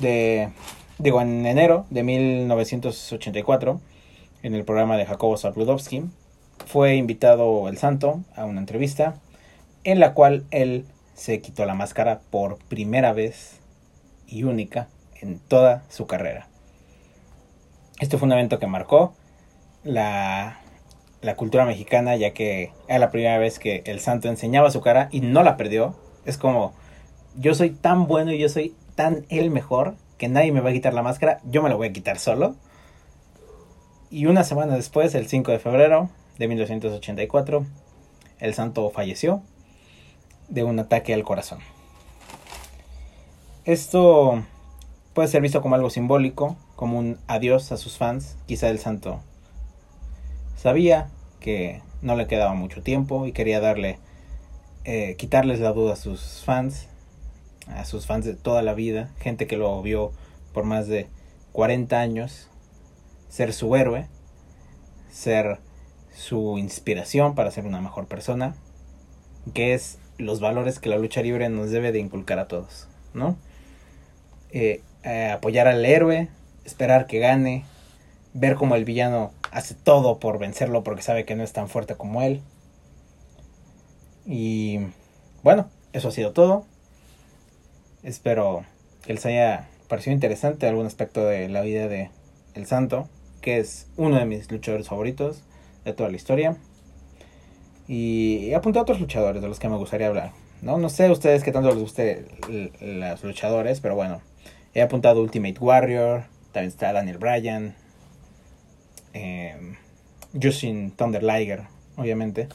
de, 0.00 0.50
digo, 0.98 1.20
en 1.20 1.44
enero 1.44 1.84
de 1.90 2.04
1984, 2.04 3.80
en 4.44 4.54
el 4.54 4.64
programa 4.64 4.96
de 4.96 5.06
Jacobo 5.06 5.36
Zabludovsky, 5.36 6.04
fue 6.66 6.94
invitado 6.94 7.66
el 7.68 7.78
santo 7.78 8.20
a 8.36 8.44
una 8.44 8.60
entrevista 8.60 9.16
en 9.82 9.98
la 9.98 10.14
cual 10.14 10.44
él 10.52 10.86
se 11.14 11.40
quitó 11.40 11.66
la 11.66 11.74
máscara 11.74 12.20
por 12.30 12.58
primera 12.68 13.12
vez 13.12 13.58
y 14.32 14.44
única 14.44 14.88
en 15.20 15.38
toda 15.38 15.84
su 15.88 16.06
carrera. 16.06 16.48
Este 18.00 18.18
fue 18.18 18.26
un 18.26 18.32
evento 18.32 18.58
que 18.58 18.66
marcó 18.66 19.14
la, 19.84 20.58
la 21.20 21.36
cultura 21.36 21.64
mexicana, 21.66 22.16
ya 22.16 22.32
que 22.32 22.72
era 22.88 22.98
la 22.98 23.10
primera 23.10 23.38
vez 23.38 23.58
que 23.58 23.82
el 23.86 24.00
santo 24.00 24.28
enseñaba 24.28 24.70
su 24.70 24.80
cara 24.80 25.08
y 25.12 25.20
no 25.20 25.42
la 25.42 25.56
perdió. 25.56 25.94
Es 26.24 26.38
como, 26.38 26.72
yo 27.36 27.54
soy 27.54 27.70
tan 27.70 28.06
bueno 28.06 28.32
y 28.32 28.38
yo 28.38 28.48
soy 28.48 28.74
tan 28.94 29.26
el 29.28 29.50
mejor 29.50 29.94
que 30.18 30.28
nadie 30.28 30.52
me 30.52 30.60
va 30.60 30.70
a 30.70 30.72
quitar 30.72 30.94
la 30.94 31.02
máscara, 31.02 31.40
yo 31.44 31.62
me 31.62 31.68
la 31.68 31.76
voy 31.76 31.88
a 31.88 31.92
quitar 31.92 32.18
solo. 32.18 32.56
Y 34.10 34.26
una 34.26 34.44
semana 34.44 34.74
después, 34.74 35.14
el 35.14 35.28
5 35.28 35.52
de 35.52 35.58
febrero 35.58 36.10
de 36.38 36.48
1984, 36.48 37.66
el 38.40 38.54
santo 38.54 38.90
falleció 38.90 39.42
de 40.48 40.64
un 40.64 40.78
ataque 40.78 41.14
al 41.14 41.22
corazón. 41.22 41.60
Esto 43.64 44.42
puede 45.14 45.28
ser 45.28 45.40
visto 45.40 45.62
como 45.62 45.76
algo 45.76 45.88
simbólico, 45.88 46.56
como 46.74 46.98
un 46.98 47.18
adiós 47.28 47.70
a 47.70 47.76
sus 47.76 47.96
fans. 47.96 48.36
Quizá 48.46 48.68
el 48.68 48.80
santo 48.80 49.20
sabía 50.56 51.10
que 51.38 51.80
no 52.00 52.16
le 52.16 52.26
quedaba 52.26 52.54
mucho 52.54 52.82
tiempo 52.82 53.24
y 53.24 53.30
quería 53.30 53.60
darle, 53.60 54.00
eh, 54.82 55.14
quitarles 55.16 55.60
la 55.60 55.72
duda 55.72 55.92
a 55.92 55.96
sus 55.96 56.42
fans, 56.44 56.88
a 57.68 57.84
sus 57.84 58.04
fans 58.04 58.24
de 58.24 58.34
toda 58.34 58.62
la 58.62 58.74
vida, 58.74 59.12
gente 59.20 59.46
que 59.46 59.56
lo 59.56 59.80
vio 59.80 60.10
por 60.52 60.64
más 60.64 60.88
de 60.88 61.06
40 61.52 62.00
años, 62.00 62.48
ser 63.28 63.52
su 63.52 63.76
héroe, 63.76 64.08
ser 65.08 65.60
su 66.12 66.58
inspiración 66.58 67.36
para 67.36 67.52
ser 67.52 67.64
una 67.66 67.80
mejor 67.80 68.08
persona, 68.08 68.56
que 69.54 69.72
es 69.72 69.98
los 70.18 70.40
valores 70.40 70.80
que 70.80 70.88
la 70.88 70.98
lucha 70.98 71.22
libre 71.22 71.48
nos 71.48 71.70
debe 71.70 71.92
de 71.92 72.00
inculcar 72.00 72.40
a 72.40 72.48
todos, 72.48 72.88
¿no? 73.14 73.36
Eh, 74.52 74.82
eh, 75.02 75.30
apoyar 75.32 75.66
al 75.66 75.84
héroe, 75.84 76.28
esperar 76.64 77.06
que 77.06 77.18
gane, 77.18 77.64
ver 78.34 78.54
como 78.54 78.76
el 78.76 78.84
villano 78.84 79.32
hace 79.50 79.74
todo 79.74 80.18
por 80.18 80.38
vencerlo 80.38 80.84
porque 80.84 81.02
sabe 81.02 81.24
que 81.24 81.34
no 81.34 81.42
es 81.42 81.52
tan 81.52 81.68
fuerte 81.68 81.94
como 81.94 82.22
él. 82.22 82.42
Y 84.26 84.78
bueno, 85.42 85.68
eso 85.92 86.08
ha 86.08 86.12
sido 86.12 86.32
todo. 86.32 86.66
Espero 88.02 88.64
que 89.02 89.14
les 89.14 89.24
haya 89.26 89.68
parecido 89.88 90.14
interesante 90.14 90.68
algún 90.68 90.86
aspecto 90.86 91.24
de 91.24 91.48
la 91.48 91.62
vida 91.62 91.88
de 91.88 92.10
El 92.54 92.66
Santo, 92.66 93.08
que 93.40 93.58
es 93.58 93.86
uno 93.96 94.18
de 94.18 94.26
mis 94.26 94.50
luchadores 94.50 94.88
favoritos 94.88 95.42
de 95.84 95.92
toda 95.92 96.10
la 96.10 96.16
historia. 96.16 96.56
Y 97.88 98.50
he 98.50 98.54
apuntado 98.54 98.80
a 98.80 98.84
otros 98.84 99.00
luchadores 99.00 99.42
de 99.42 99.48
los 99.48 99.58
que 99.58 99.68
me 99.68 99.76
gustaría 99.76 100.06
hablar. 100.06 100.32
No, 100.60 100.78
no 100.78 100.88
sé 100.88 101.06
a 101.06 101.12
ustedes 101.12 101.42
qué 101.42 101.52
tanto 101.52 101.70
les 101.70 101.78
guste 101.78 102.26
los 102.80 103.24
luchadores, 103.24 103.80
pero 103.80 103.96
bueno. 103.96 104.20
He 104.74 104.80
apuntado 104.80 105.20
Ultimate 105.20 105.58
Warrior, 105.58 106.24
también 106.52 106.68
está 106.68 106.92
Daniel 106.92 107.18
Bryan, 107.18 107.74
eh, 109.14 109.76
Justin 110.40 110.92
Thunder 110.92 111.22
Liger, 111.22 111.64
obviamente. 111.96 112.48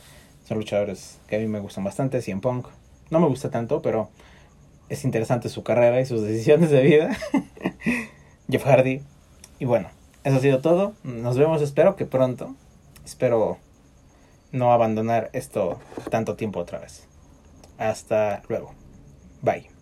Son 0.47 0.57
luchadores 0.57 1.19
que 1.27 1.35
a 1.35 1.39
mí 1.39 1.47
me 1.47 1.59
gustan 1.59 1.83
bastante. 1.83 2.21
CM 2.21 2.41
Punk. 2.41 2.67
No 3.09 3.19
me 3.19 3.27
gusta 3.27 3.49
tanto, 3.49 3.81
pero 3.81 4.09
es 4.89 5.03
interesante 5.03 5.49
su 5.49 5.63
carrera 5.63 5.99
y 5.99 6.05
sus 6.05 6.21
decisiones 6.23 6.71
de 6.71 6.81
vida. 6.81 7.17
Jeff 8.49 8.63
Hardy. 8.65 9.01
Y 9.59 9.65
bueno, 9.65 9.89
eso 10.23 10.37
ha 10.37 10.39
sido 10.39 10.59
todo. 10.59 10.93
Nos 11.03 11.37
vemos, 11.37 11.61
espero 11.61 11.95
que 11.95 12.05
pronto. 12.05 12.55
Espero 13.05 13.57
no 14.51 14.71
abandonar 14.71 15.29
esto 15.33 15.79
tanto 16.09 16.35
tiempo 16.35 16.59
otra 16.59 16.79
vez. 16.79 17.07
Hasta 17.77 18.41
luego. 18.47 18.73
Bye. 19.41 19.76